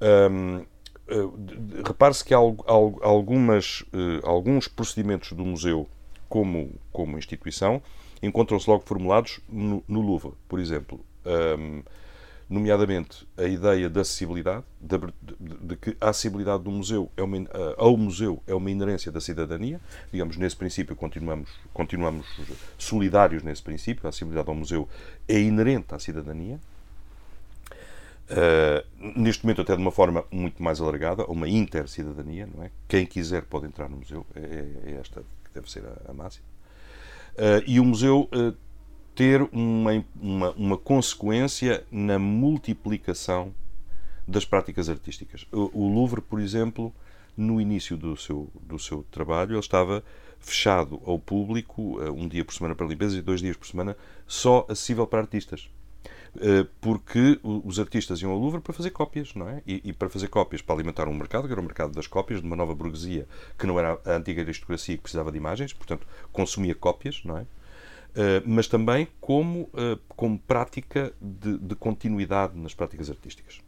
Um, 0.00 0.58
uh, 0.58 1.84
Repare-se 1.84 2.24
que 2.24 2.34
há, 2.34 2.38
algumas, 2.38 3.82
uh, 3.92 4.24
alguns 4.24 4.68
procedimentos 4.68 5.32
do 5.32 5.44
museu, 5.44 5.88
como, 6.28 6.72
como 6.92 7.18
instituição, 7.18 7.82
encontram-se 8.22 8.68
logo 8.68 8.84
formulados 8.86 9.40
no, 9.48 9.82
no 9.86 10.00
Louvre, 10.00 10.32
por 10.48 10.58
exemplo. 10.58 11.00
Um, 11.24 11.82
nomeadamente 12.48 13.28
a 13.36 13.44
ideia 13.44 13.90
da 13.90 14.00
acessibilidade, 14.00 14.64
de, 14.80 14.98
de, 14.98 15.66
de, 15.66 15.76
que 15.76 15.96
a 16.00 16.08
acessibilidade 16.08 16.62
do 16.62 16.70
museu 16.70 17.10
é 17.16 17.22
uma, 17.22 17.36
ao 17.76 17.96
museu 17.96 18.42
é 18.46 18.54
uma 18.54 18.70
inerência 18.70 19.12
da 19.12 19.20
cidadania. 19.20 19.80
Digamos, 20.10 20.36
nesse 20.36 20.56
princípio 20.56 20.96
continuamos, 20.96 21.50
continuamos 21.74 22.26
solidários 22.78 23.42
nesse 23.42 23.62
princípio. 23.62 24.06
A 24.06 24.08
acessibilidade 24.08 24.48
ao 24.48 24.54
museu 24.54 24.88
é 25.26 25.38
inerente 25.38 25.94
à 25.94 25.98
cidadania. 25.98 26.58
Uh, 28.30 28.84
neste 29.18 29.42
momento 29.42 29.62
até 29.62 29.74
de 29.74 29.80
uma 29.80 29.90
forma 29.90 30.22
muito 30.30 30.62
mais 30.62 30.80
alargada, 30.80 31.24
uma 31.24 31.48
intercidadania, 31.48 32.46
não 32.46 32.62
é? 32.62 32.70
Quem 32.86 33.06
quiser 33.06 33.42
pode 33.44 33.66
entrar 33.66 33.88
no 33.88 33.96
museu, 33.96 34.26
é, 34.34 34.40
é, 34.40 34.90
é 34.90 35.00
esta 35.00 35.22
que 35.44 35.50
deve 35.54 35.70
ser 35.70 35.82
a, 35.86 36.10
a 36.10 36.12
máxima. 36.12 36.44
Uh, 37.34 37.62
e 37.66 37.80
o 37.80 37.84
museu 37.84 38.28
uh, 38.34 38.54
ter 39.18 39.42
uma, 39.50 40.04
uma, 40.14 40.50
uma 40.52 40.78
consequência 40.78 41.84
na 41.90 42.20
multiplicação 42.20 43.52
das 44.28 44.44
práticas 44.44 44.88
artísticas. 44.88 45.44
O, 45.50 45.86
o 45.86 45.92
Louvre, 45.92 46.20
por 46.20 46.38
exemplo, 46.38 46.94
no 47.36 47.60
início 47.60 47.96
do 47.96 48.16
seu, 48.16 48.48
do 48.62 48.78
seu 48.78 49.04
trabalho, 49.10 49.54
ele 49.54 49.58
estava 49.58 50.04
fechado 50.38 51.02
ao 51.04 51.18
público, 51.18 52.00
eh, 52.00 52.08
um 52.08 52.28
dia 52.28 52.44
por 52.44 52.54
semana 52.54 52.76
para 52.76 52.86
limpeza 52.86 53.18
e 53.18 53.20
dois 53.20 53.40
dias 53.40 53.56
por 53.56 53.66
semana, 53.66 53.96
só 54.24 54.64
acessível 54.68 55.04
para 55.04 55.18
artistas. 55.18 55.68
Eh, 56.40 56.64
porque 56.80 57.40
os 57.42 57.80
artistas 57.80 58.22
iam 58.22 58.30
ao 58.30 58.38
Louvre 58.38 58.60
para 58.60 58.72
fazer 58.72 58.90
cópias, 58.90 59.34
não 59.34 59.48
é? 59.48 59.64
E, 59.66 59.80
e, 59.82 59.92
para 59.92 60.08
fazer 60.08 60.28
cópias, 60.28 60.62
para 60.62 60.76
alimentar 60.76 61.08
um 61.08 61.14
mercado, 61.14 61.48
que 61.48 61.52
era 61.52 61.60
o 61.60 61.64
mercado 61.64 61.92
das 61.92 62.06
cópias, 62.06 62.40
de 62.40 62.46
uma 62.46 62.54
nova 62.54 62.72
burguesia 62.72 63.26
que 63.58 63.66
não 63.66 63.80
era 63.80 63.98
a 64.04 64.12
antiga 64.12 64.42
aristocracia 64.42 64.96
que 64.96 65.02
precisava 65.02 65.32
de 65.32 65.38
imagens, 65.38 65.72
portanto, 65.72 66.06
consumia 66.30 66.76
cópias, 66.76 67.20
não 67.24 67.36
é? 67.36 67.46
Eh, 68.18 68.42
mas 68.44 68.66
também 68.66 69.06
como, 69.20 69.60
uh, 69.60 69.96
como 70.08 70.36
prática 70.40 71.12
de, 71.20 71.56
de, 71.56 71.76
continuidade 71.76 72.58
nas 72.58 72.74
práticas 72.74 73.08
artísticas. 73.08 73.60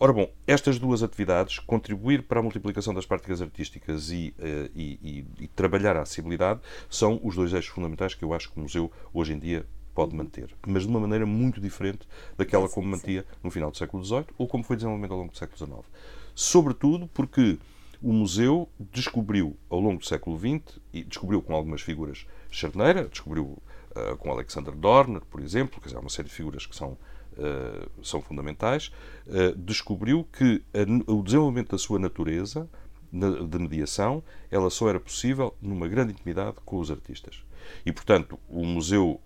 Ora 0.00 0.12
bom, 0.12 0.28
estas 0.44 0.76
duas 0.76 1.04
atividades, 1.04 1.60
contribuir 1.60 2.24
para 2.24 2.40
a 2.40 2.42
multiplicação 2.42 2.92
das 2.92 3.06
práticas 3.06 3.40
artísticas 3.40 4.10
e, 4.10 4.34
uh, 4.40 4.68
e, 4.74 4.98
e, 5.38 5.44
e 5.44 5.46
trabalhar 5.46 5.96
a 5.96 6.02
acessibilidade, 6.02 6.58
são 6.90 7.20
os 7.22 7.36
dois 7.36 7.52
eixos 7.52 7.70
fundamentais 7.70 8.12
que 8.12 8.24
eu 8.24 8.34
acho 8.34 8.50
que 8.50 8.58
o 8.58 8.62
museu 8.62 8.90
hoje 9.14 9.34
em 9.34 9.38
dia 9.38 9.64
pode 9.94 10.16
manter, 10.16 10.52
mas 10.66 10.82
de 10.82 10.88
uma 10.88 10.98
maneira 10.98 11.24
muito 11.24 11.60
diferente 11.60 12.08
daquela 12.36 12.68
como 12.68 12.88
mantia 12.88 13.24
no 13.40 13.52
final 13.52 13.70
do 13.70 13.76
século 13.76 14.04
XVIII 14.04 14.26
ou 14.36 14.48
como 14.48 14.64
foi 14.64 14.74
desenvolvimento 14.74 15.12
ao 15.12 15.18
longo 15.18 15.30
do 15.30 15.38
século 15.38 15.56
XIX. 15.56 15.86
Sobretudo 16.34 17.08
porque 17.14 17.56
o 18.02 18.12
museu 18.12 18.68
descobriu 18.78 19.56
ao 19.70 19.78
longo 19.78 20.00
do 20.00 20.06
século 20.06 20.36
XX, 20.36 20.80
e 20.92 21.04
descobriu 21.04 21.40
com 21.40 21.54
algumas 21.54 21.82
figuras 21.82 22.26
charneira, 22.50 23.04
descobriu 23.04 23.62
uh, 23.96 24.16
com 24.16 24.30
Alexander 24.30 24.74
Dorner, 24.74 25.22
por 25.22 25.40
exemplo, 25.40 25.80
quer 25.80 25.88
dizer, 25.88 25.96
há 25.96 26.00
uma 26.00 26.10
série 26.10 26.28
de 26.28 26.34
figuras 26.34 26.66
que 26.66 26.76
são, 26.76 26.92
uh, 27.32 28.04
são 28.04 28.20
fundamentais, 28.20 28.92
uh, 29.26 29.56
descobriu 29.56 30.24
que 30.32 30.62
a, 30.74 31.10
o 31.12 31.22
desenvolvimento 31.22 31.70
da 31.70 31.78
sua 31.78 31.98
natureza 31.98 32.68
de 33.12 33.58
mediação, 33.58 34.22
ela 34.50 34.68
só 34.68 34.88
era 34.88 35.00
possível 35.00 35.56
numa 35.62 35.88
grande 35.88 36.12
intimidade 36.12 36.56
com 36.64 36.78
os 36.78 36.90
artistas. 36.90 37.42
E, 37.84 37.92
portanto, 37.92 38.38
o 38.48 38.64
museu, 38.64 39.20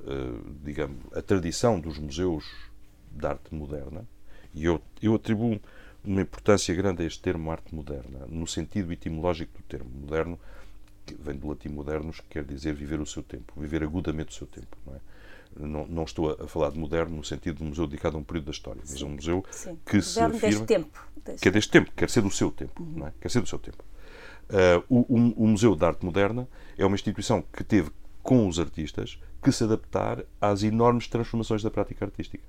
digamos, 0.62 0.98
a 1.12 1.20
tradição 1.20 1.80
dos 1.80 1.98
museus 1.98 2.44
de 3.10 3.26
arte 3.26 3.52
moderna, 3.52 4.06
e 4.54 4.64
eu, 4.66 4.80
eu 5.02 5.14
atribuo 5.14 5.58
uma 6.04 6.20
importância 6.20 6.74
grande 6.74 7.02
a 7.02 7.06
este 7.06 7.20
termo 7.20 7.50
arte 7.50 7.74
moderna, 7.74 8.26
no 8.28 8.46
sentido 8.46 8.92
etimológico 8.92 9.58
do 9.58 9.64
termo. 9.64 9.90
Moderno, 9.90 10.38
que 11.14 11.22
vem 11.22 11.36
do 11.36 11.48
latim 11.48 11.68
modernos, 11.68 12.20
que 12.20 12.28
quer 12.28 12.44
dizer 12.44 12.74
viver 12.74 13.00
o 13.00 13.06
seu 13.06 13.22
tempo, 13.22 13.52
viver 13.56 13.82
agudamente 13.82 14.30
o 14.30 14.34
seu 14.34 14.46
tempo. 14.46 14.76
Não, 14.86 14.94
é? 14.94 14.98
não, 15.56 15.86
não 15.86 16.04
estou 16.04 16.30
a 16.32 16.46
falar 16.46 16.70
de 16.70 16.78
moderno 16.78 17.16
no 17.16 17.24
sentido 17.24 17.58
de 17.58 17.64
um 17.64 17.68
museu 17.68 17.86
dedicado 17.86 18.16
a 18.16 18.20
um 18.20 18.24
período 18.24 18.46
da 18.46 18.52
história, 18.52 18.82
mas 18.88 19.00
é 19.00 19.04
um 19.04 19.10
museu 19.10 19.44
sim. 19.50 19.78
que 19.84 20.00
se 20.00 20.20
afirma... 20.20 20.40
Deste 20.40 20.64
tempo. 20.64 21.10
Deste... 21.24 21.42
Que 21.42 21.48
é 21.48 21.50
deste 21.50 21.70
tempo, 21.70 21.90
quer 21.96 22.10
ser 22.10 22.22
do 22.22 22.30
seu 22.30 22.50
tempo. 22.50 22.82
Uhum. 22.82 22.98
Não 22.98 23.06
é? 23.06 23.12
Quer 23.20 23.30
ser 23.30 23.40
do 23.40 23.48
seu 23.48 23.58
tempo. 23.58 23.84
Uh, 24.48 24.84
o, 24.88 25.44
o 25.44 25.46
Museu 25.46 25.76
de 25.76 25.84
Arte 25.84 26.04
Moderna 26.04 26.48
é 26.76 26.84
uma 26.84 26.96
instituição 26.96 27.44
que 27.52 27.62
teve 27.62 27.90
com 28.22 28.48
os 28.48 28.58
artistas 28.58 29.20
que 29.42 29.52
se 29.52 29.64
adaptar 29.64 30.24
às 30.40 30.62
enormes 30.62 31.06
transformações 31.06 31.62
da 31.62 31.70
prática 31.70 32.04
artística. 32.04 32.44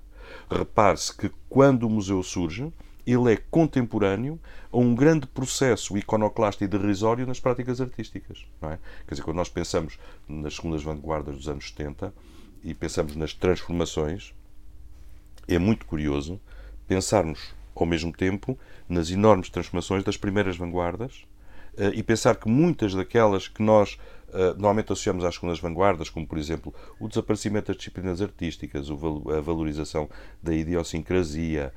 Repare-se 0.50 1.16
que 1.16 1.32
quando 1.50 1.84
o 1.84 1.90
museu 1.90 2.22
surge, 2.24 2.72
ele 3.06 3.34
é 3.34 3.38
contemporâneo 3.50 4.40
a 4.72 4.78
um 4.78 4.96
grande 4.96 5.28
processo 5.28 5.98
iconoclasta 5.98 6.64
e 6.64 6.68
derrisório 6.68 7.26
nas 7.26 7.40
práticas 7.40 7.82
artísticas. 7.82 8.46
Não 8.62 8.72
é? 8.72 8.80
Quer 9.08 9.16
dizer, 9.16 9.24
quando 9.24 9.38
nós 9.38 9.50
pensamos 9.50 9.98
nas 10.28 10.56
segundas 10.56 10.84
vanguardas 10.84 11.36
dos 11.36 11.48
anos 11.48 11.68
70 11.70 12.14
e 12.64 12.74
pensamos 12.74 13.16
nas 13.16 13.34
transformações, 13.34 14.34
é 15.48 15.58
muito 15.58 15.86
curioso 15.86 16.40
pensarmos 16.88 17.54
ao 17.76 17.86
mesmo 17.86 18.12
tempo 18.12 18.58
nas 18.88 19.10
enormes 19.10 19.50
transformações 19.50 20.04
das 20.04 20.18
primeiras 20.18 20.58
vanguardas 20.58 21.26
eh, 21.78 21.92
e 21.96 22.04
pensar 22.04 22.36
que 22.36 22.50
muitas 22.50 22.94
daquelas 22.94 23.48
que 23.48 23.64
nós 23.64 23.98
normalmente 24.58 24.92
associamos 24.92 25.24
às 25.24 25.36
segundas 25.36 25.60
vanguardas, 25.60 26.10
como 26.10 26.26
por 26.26 26.38
exemplo 26.38 26.74
o 27.00 27.08
desaparecimento 27.08 27.68
das 27.68 27.78
disciplinas 27.78 28.22
artísticas, 28.22 28.88
a 28.90 29.42
valorização 29.42 30.10
da 30.42 30.54
idiosincrasia, 30.54 31.74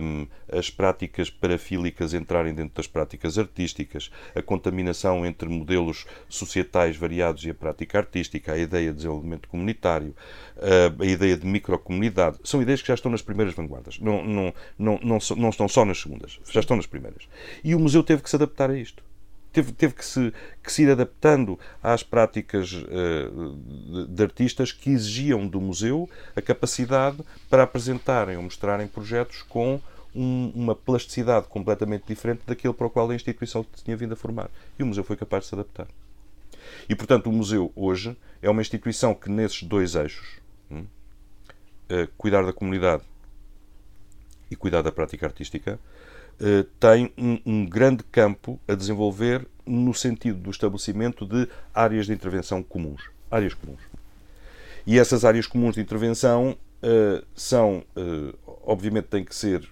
um, 0.00 0.26
as 0.48 0.68
práticas 0.68 1.30
parafílicas 1.30 2.12
entrarem 2.12 2.52
dentro 2.52 2.74
das 2.74 2.86
práticas 2.86 3.38
artísticas, 3.38 4.10
a 4.34 4.42
contaminação 4.42 5.24
entre 5.24 5.48
modelos 5.48 6.06
societais 6.28 6.96
variados 6.96 7.44
e 7.44 7.50
a 7.50 7.54
prática 7.54 7.98
artística, 7.98 8.52
a 8.52 8.58
ideia 8.58 8.90
de 8.90 8.96
desenvolvimento 8.96 9.48
comunitário, 9.48 10.14
uh, 10.56 11.02
a 11.02 11.06
ideia 11.06 11.36
de 11.36 11.46
microcomunidade, 11.46 12.38
são 12.42 12.60
ideias 12.60 12.82
que 12.82 12.88
já 12.88 12.94
estão 12.94 13.10
nas 13.10 13.22
primeiras 13.22 13.54
vanguardas, 13.54 13.98
não, 14.00 14.24
não, 14.24 14.54
não, 14.78 15.00
não, 15.02 15.18
não 15.36 15.48
estão 15.50 15.68
só 15.68 15.84
nas 15.84 16.00
segundas, 16.00 16.38
já 16.50 16.60
estão 16.60 16.76
nas 16.76 16.86
primeiras. 16.86 17.28
E 17.62 17.74
o 17.74 17.78
museu 17.78 18.02
teve 18.02 18.22
que 18.22 18.30
se 18.30 18.36
adaptar 18.36 18.70
a 18.70 18.76
isto 18.76 19.09
teve, 19.52 19.72
teve 19.72 19.94
que, 19.94 20.04
se, 20.04 20.32
que 20.62 20.72
se 20.72 20.82
ir 20.82 20.90
adaptando 20.90 21.58
às 21.82 22.02
práticas 22.02 22.72
uh, 22.72 23.56
de, 23.56 24.06
de, 24.08 24.22
artistas 24.22 24.72
que 24.72 24.90
exigiam 24.90 25.46
do 25.46 25.60
museu 25.60 26.08
a 26.34 26.42
capacidade 26.42 27.18
para 27.48 27.62
apresentarem 27.62 28.36
ou 28.36 28.42
mostrarem 28.42 28.86
projetos 28.86 29.42
com 29.42 29.80
um, 30.14 30.52
uma 30.54 30.74
plasticidade 30.74 31.46
completamente 31.48 32.04
diferente 32.06 32.42
daquilo 32.46 32.74
para 32.74 32.86
o 32.86 32.90
qual 32.90 33.10
a 33.10 33.14
instituição 33.14 33.64
tinha 33.84 33.96
vindo 33.96 34.12
a 34.12 34.16
formar. 34.16 34.50
E 34.78 34.82
o 34.82 34.86
museu 34.86 35.04
foi 35.04 35.16
capaz 35.16 35.44
de 35.44 35.48
se 35.50 35.54
adaptar. 35.54 35.86
E, 36.88 36.94
portanto, 36.94 37.28
o 37.28 37.32
museu 37.32 37.72
hoje 37.74 38.16
é 38.42 38.50
uma 38.50 38.60
instituição 38.60 39.14
que, 39.14 39.30
nesses 39.30 39.62
dois 39.62 39.94
eixos, 39.94 40.40
hum, 40.70 40.84
uh, 41.90 42.08
cuidar 42.16 42.44
da 42.44 42.52
comunidade 42.52 43.02
e 44.50 44.56
cuidar 44.56 44.82
da 44.82 44.90
prática 44.90 45.26
artística, 45.26 45.78
tem 46.78 47.12
um, 47.18 47.38
um, 47.44 47.66
grande 47.66 48.02
campo 48.04 48.58
a 48.66 48.74
desenvolver 48.74 49.46
no 49.66 49.92
sentido 49.92 50.38
do 50.38 50.50
estabelecimento 50.50 51.26
de 51.26 51.46
áreas 51.74 52.06
de 52.06 52.12
intervenção 52.12 52.62
comuns. 52.62 53.02
Áreas 53.30 53.54
comuns. 53.54 53.80
E 54.86 54.98
essas 54.98 55.24
áreas 55.24 55.46
comuns 55.46 55.74
de 55.74 55.80
intervenção 55.80 56.56
uh, 56.82 57.24
são, 57.34 57.84
uh, 57.94 58.34
obviamente, 58.64 59.04
têm 59.04 59.24
que 59.24 59.34
ser 59.34 59.68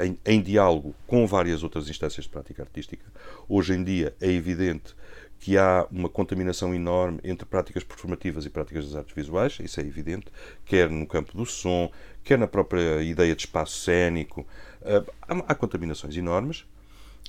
em, 0.00 0.18
em, 0.26 0.42
diálogo 0.42 0.92
com 1.06 1.24
várias 1.28 1.62
outras 1.62 1.88
instâncias 1.88 2.24
de 2.24 2.30
prática 2.30 2.62
artística. 2.62 3.04
Hoje 3.48 3.72
em 3.72 3.84
dia 3.84 4.12
é 4.20 4.28
evidente 4.28 4.96
que 5.42 5.58
há 5.58 5.88
uma 5.90 6.08
contaminação 6.08 6.72
enorme 6.72 7.18
entre 7.24 7.44
práticas 7.44 7.82
performativas 7.82 8.46
e 8.46 8.48
práticas 8.48 8.86
das 8.86 8.94
artes 8.94 9.12
visuais, 9.12 9.58
isso 9.60 9.80
é 9.80 9.82
evidente, 9.82 10.26
quer 10.64 10.88
no 10.88 11.04
campo 11.04 11.36
do 11.36 11.44
som, 11.44 11.90
quer 12.22 12.38
na 12.38 12.46
própria 12.46 13.02
ideia 13.02 13.34
de 13.34 13.42
espaço 13.42 13.80
cênico. 13.80 14.42
Uh, 14.82 15.42
há, 15.48 15.54
contaminações 15.56 16.16
enormes. 16.16 16.60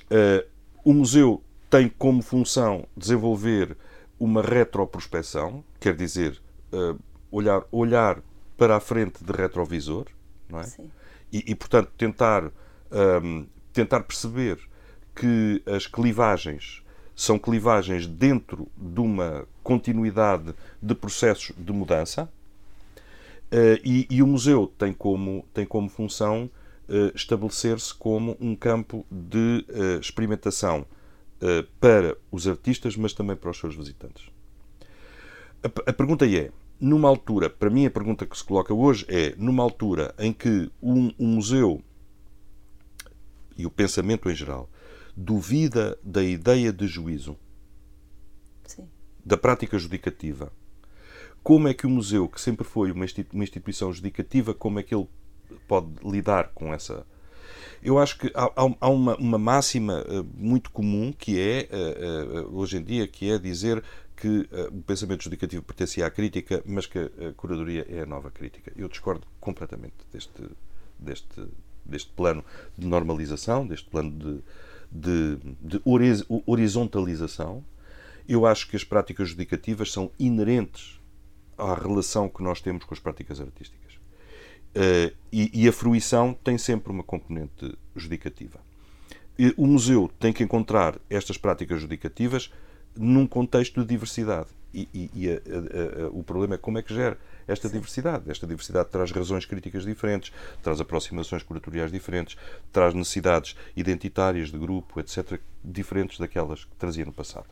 Uh, 0.04 0.46
o 0.84 0.94
museu 0.94 1.42
tem 1.68 1.88
como 1.88 2.22
função 2.22 2.86
desenvolver 2.96 3.76
uma 4.16 4.42
retroprospecção, 4.42 5.64
quer 5.80 5.96
dizer, 5.96 6.40
uh, 6.72 6.96
olhar, 7.32 7.64
olhar 7.72 8.22
para 8.56 8.76
a 8.76 8.80
frente 8.80 9.24
de 9.24 9.32
retrovisor, 9.32 10.06
não 10.48 10.60
é? 10.60 10.66
E, 11.32 11.50
e, 11.50 11.54
portanto, 11.56 11.90
tentar, 11.98 12.52
tentar 13.72 14.00
perceber 14.04 14.56
que 15.16 15.60
as 15.66 15.88
clivagens 15.88 16.83
são 17.14 17.38
clivagens 17.38 18.06
dentro 18.06 18.68
de 18.76 19.00
uma 19.00 19.46
continuidade 19.62 20.54
de 20.82 20.94
processos 20.94 21.52
de 21.56 21.72
mudança 21.72 22.24
uh, 23.52 23.80
e, 23.84 24.06
e, 24.10 24.22
o 24.22 24.26
museu 24.26 24.66
tem 24.78 24.92
como, 24.92 25.44
tem 25.54 25.64
como 25.64 25.88
função 25.88 26.50
uh, 26.88 27.14
estabelecer-se 27.14 27.94
como 27.94 28.36
um 28.40 28.56
campo 28.56 29.06
de 29.10 29.64
uh, 29.68 30.00
experimentação 30.00 30.86
para 31.78 32.16
os 32.32 32.48
artistas, 32.48 32.96
mas 32.96 33.12
também 33.12 33.36
para 33.36 33.50
os 33.50 33.58
seus 33.58 33.74
visitantes. 33.74 34.30
A, 35.62 35.90
a 35.90 35.92
pergunta 35.92 36.26
é, 36.26 36.50
numa 36.80 37.08
altura, 37.08 37.50
para 37.50 37.68
mim 37.68 37.86
a 37.86 37.90
pergunta 37.90 38.24
que 38.24 38.36
se 38.36 38.44
coloca 38.44 38.72
hoje 38.72 39.04
é, 39.08 39.34
numa 39.36 39.62
altura 39.62 40.14
em 40.18 40.32
que 40.32 40.70
um, 40.82 41.12
um 41.18 41.26
museu 41.26 41.82
e 43.56 43.66
o 43.66 43.70
pensamento 43.70 44.30
em 44.30 44.34
geral 44.34 44.68
duvida 45.16 45.98
da 46.02 46.22
ideia 46.22 46.72
de 46.72 46.86
juízo, 46.86 47.36
Sim. 48.64 48.88
da 49.24 49.36
prática 49.36 49.78
judicativa. 49.78 50.52
Como 51.42 51.68
é 51.68 51.74
que 51.74 51.86
o 51.86 51.90
museu, 51.90 52.28
que 52.28 52.40
sempre 52.40 52.64
foi 52.64 52.90
uma 52.90 53.04
instituição 53.04 53.92
judicativa, 53.92 54.54
como 54.54 54.78
é 54.78 54.82
que 54.82 54.94
ele 54.94 55.08
pode 55.68 55.88
lidar 56.02 56.50
com 56.54 56.72
essa. 56.72 57.06
Eu 57.82 57.98
acho 57.98 58.18
que 58.18 58.32
há, 58.34 58.50
há 58.80 58.88
uma, 58.88 59.16
uma, 59.16 59.38
máxima 59.38 60.02
uh, 60.02 60.24
muito 60.34 60.70
comum 60.70 61.12
que 61.12 61.38
é, 61.38 61.68
uh, 61.70 62.48
uh, 62.48 62.58
hoje 62.58 62.78
em 62.78 62.82
dia, 62.82 63.06
que 63.06 63.30
é 63.30 63.38
dizer 63.38 63.82
que 64.16 64.48
o 64.70 64.80
pensamento 64.82 65.24
judicativo 65.24 65.60
pertencia 65.62 66.06
à 66.06 66.10
crítica, 66.10 66.62
mas 66.64 66.86
que 66.86 66.98
a 66.98 67.32
curadoria 67.36 67.84
é 67.90 68.02
a 68.02 68.06
nova 68.06 68.30
crítica. 68.30 68.72
Eu 68.76 68.88
discordo 68.88 69.26
completamente 69.40 69.96
deste, 70.12 70.50
deste, 70.96 71.48
deste 71.84 72.12
plano 72.12 72.44
de 72.78 72.86
normalização, 72.86 73.66
deste 73.66 73.90
plano 73.90 74.12
de, 74.12 74.40
de, 74.94 75.38
de 75.60 75.82
horizontalização, 76.46 77.64
eu 78.28 78.46
acho 78.46 78.68
que 78.68 78.76
as 78.76 78.84
práticas 78.84 79.30
judicativas 79.30 79.90
são 79.92 80.10
inerentes 80.18 81.00
à 81.58 81.74
relação 81.74 82.28
que 82.28 82.42
nós 82.42 82.60
temos 82.60 82.84
com 82.84 82.94
as 82.94 83.00
práticas 83.00 83.40
artísticas. 83.40 83.94
Uh, 84.76 85.14
e, 85.32 85.62
e, 85.62 85.68
a 85.68 85.72
fruição 85.72 86.34
tem 86.42 86.58
sempre 86.58 86.90
uma 86.92 87.02
componente 87.02 87.76
judicativa. 87.94 88.58
E 89.38 89.52
o 89.56 89.66
museu 89.66 90.10
tem 90.18 90.32
que 90.32 90.42
encontrar 90.42 90.98
estas 91.08 91.36
práticas 91.36 91.80
judicativas 91.80 92.52
num 92.96 93.26
contexto 93.26 93.80
de 93.80 93.86
diversidade. 93.86 94.48
E, 94.72 94.88
e, 94.92 95.10
e 95.14 95.30
a, 95.30 95.34
a, 95.34 96.06
a, 96.06 96.08
o 96.10 96.22
problema 96.24 96.56
é 96.56 96.58
como 96.58 96.78
é 96.78 96.82
que 96.82 96.92
gera 96.92 97.16
esta 97.46 97.68
Sim. 97.68 97.74
diversidade. 97.74 98.30
Esta 98.30 98.46
diversidade 98.46 98.88
traz 98.88 99.10
razões 99.12 99.44
críticas 99.44 99.84
diferentes, 99.84 100.32
traz 100.62 100.80
aproximações 100.80 101.42
curatoriais 101.42 101.92
diferentes, 101.92 102.36
traz 102.72 102.94
necessidades 102.94 103.56
identitárias 103.76 104.50
de 104.50 104.58
grupo, 104.58 104.98
etc., 104.98 105.40
diferentes 105.62 106.18
daquelas 106.18 106.64
que 106.64 106.74
trazia 106.76 107.04
no 107.04 107.12
passado. 107.12 107.46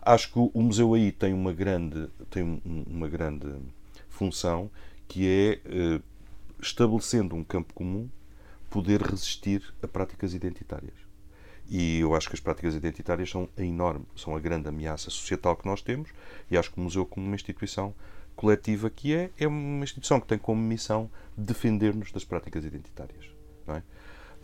Acho 0.00 0.32
que 0.32 0.38
o 0.38 0.62
museu 0.62 0.94
aí 0.94 1.10
tem 1.10 1.32
uma 1.32 1.52
grande, 1.52 2.08
tem 2.30 2.60
uma 2.64 3.08
grande 3.08 3.48
função 4.08 4.70
que 5.08 5.26
é, 5.26 5.60
eh, 5.64 6.00
estabelecendo 6.60 7.34
um 7.34 7.42
campo 7.42 7.72
comum, 7.72 8.08
poder 8.70 9.00
resistir 9.00 9.62
a 9.82 9.88
práticas 9.88 10.34
identitárias. 10.34 11.03
E 11.68 12.00
eu 12.00 12.14
acho 12.14 12.28
que 12.28 12.34
as 12.34 12.40
práticas 12.40 12.74
identitárias 12.74 13.30
são 13.30 13.48
a 13.56 13.62
enorme, 13.62 14.04
são 14.14 14.36
a 14.36 14.40
grande 14.40 14.68
ameaça 14.68 15.10
societal 15.10 15.56
que 15.56 15.66
nós 15.66 15.80
temos, 15.80 16.10
e 16.50 16.58
acho 16.58 16.70
que 16.70 16.78
o 16.78 16.82
museu, 16.82 17.06
como 17.06 17.26
uma 17.26 17.34
instituição 17.34 17.94
coletiva 18.36 18.90
que 18.90 19.14
é, 19.14 19.30
é 19.38 19.46
uma 19.46 19.84
instituição 19.84 20.20
que 20.20 20.26
tem 20.26 20.38
como 20.38 20.60
missão 20.60 21.10
defender-nos 21.36 22.12
das 22.12 22.24
práticas 22.24 22.64
identitárias. 22.64 23.24
Não 23.66 23.76
é? 23.76 23.82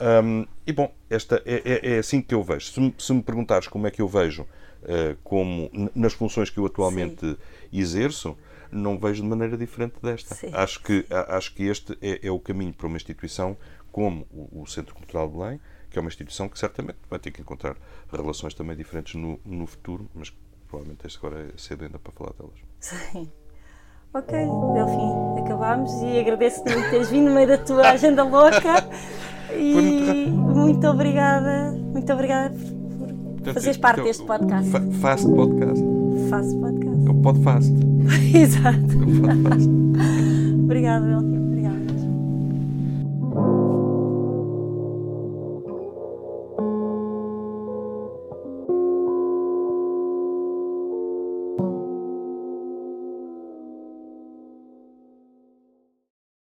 Um, 0.01 0.47
e 0.67 0.73
bom, 0.73 0.95
esta 1.11 1.43
é, 1.45 1.63
é, 1.65 1.95
é, 1.95 1.99
assim 1.99 2.23
que 2.23 2.35
eu 2.35 2.43
vejo. 2.43 2.71
Se 2.73 2.81
me, 2.81 2.95
se 2.99 3.13
me 3.13 3.23
perguntares 3.23 3.69
como 3.69 3.87
é 3.87 3.91
que 3.91 4.01
eu 4.01 4.09
vejo 4.09 4.43
uh, 4.43 5.17
como 5.23 5.71
nas 5.95 6.15
funções 6.15 6.49
que 6.49 6.59
eu 6.59 6.65
atualmente 6.65 7.27
Sim. 7.27 7.37
exerço, 7.71 8.37
não 8.73 8.99
vejo 8.99 9.23
de 9.23 9.29
maneira 9.29 9.59
diferente 9.59 9.97
desta. 10.03 10.37
Acho 10.57 10.81
que, 10.81 11.05
acho 11.29 11.55
que 11.55 11.65
este 11.65 11.99
é, 12.01 12.27
é, 12.27 12.31
o 12.31 12.39
caminho 12.39 12.73
para 12.73 12.87
uma 12.87 12.97
instituição 12.97 13.57
como 13.93 14.27
o, 14.31 14.63
o 14.63 14.67
Centro 14.67 14.95
Cultural 14.95 15.29
de 15.29 15.37
Belém, 15.37 15.61
que 15.91 15.99
é 15.99 16.01
uma 16.01 16.09
instituição 16.09 16.49
que 16.49 16.59
certamente 16.59 16.99
vai 17.09 17.19
ter 17.19 17.31
que 17.31 17.41
encontrar 17.41 17.77
relações 18.13 18.55
também 18.55 18.77
diferentes 18.77 19.15
no, 19.15 19.39
no 19.45 19.67
futuro, 19.67 20.09
mas 20.15 20.33
provavelmente 20.69 21.07
este 21.07 21.19
agora 21.19 21.49
é 21.53 21.59
cedo 21.59 21.85
ainda 21.85 21.99
para 21.99 22.13
falar 22.13 22.33
delas. 22.39 22.55
Sim. 22.79 23.31
Ok, 24.13 24.37
Delfim, 24.75 25.41
acabámos 25.45 25.93
e 26.03 26.19
agradeço-te 26.19 26.73
muito 26.73 26.91
teres 26.91 27.11
vindo 27.11 27.29
no 27.29 27.35
meio 27.35 27.47
da 27.47 27.59
tua 27.59 27.91
agenda 27.91 28.23
louca. 28.23 28.89
E 29.53 29.75
muito, 29.75 30.31
muito, 30.31 30.87
obrigada, 30.87 31.73
muito 31.73 32.13
obrigada 32.13 32.55
por 33.43 33.53
fazeres 33.53 33.79
parte 33.79 34.03
deste 34.03 34.25
podcast. 34.25 34.71
Fast 35.01 35.27
podcast. 35.27 35.85
Fast 36.29 36.57
podcast. 36.57 37.07
É 37.07 37.11
o 37.11 37.15
podcast. 37.21 37.73
Exato. 38.33 38.79
É 38.79 39.05
o 39.05 39.23
podcast. 39.23 39.69
obrigada, 40.63 41.07
Delfim. 41.07 41.40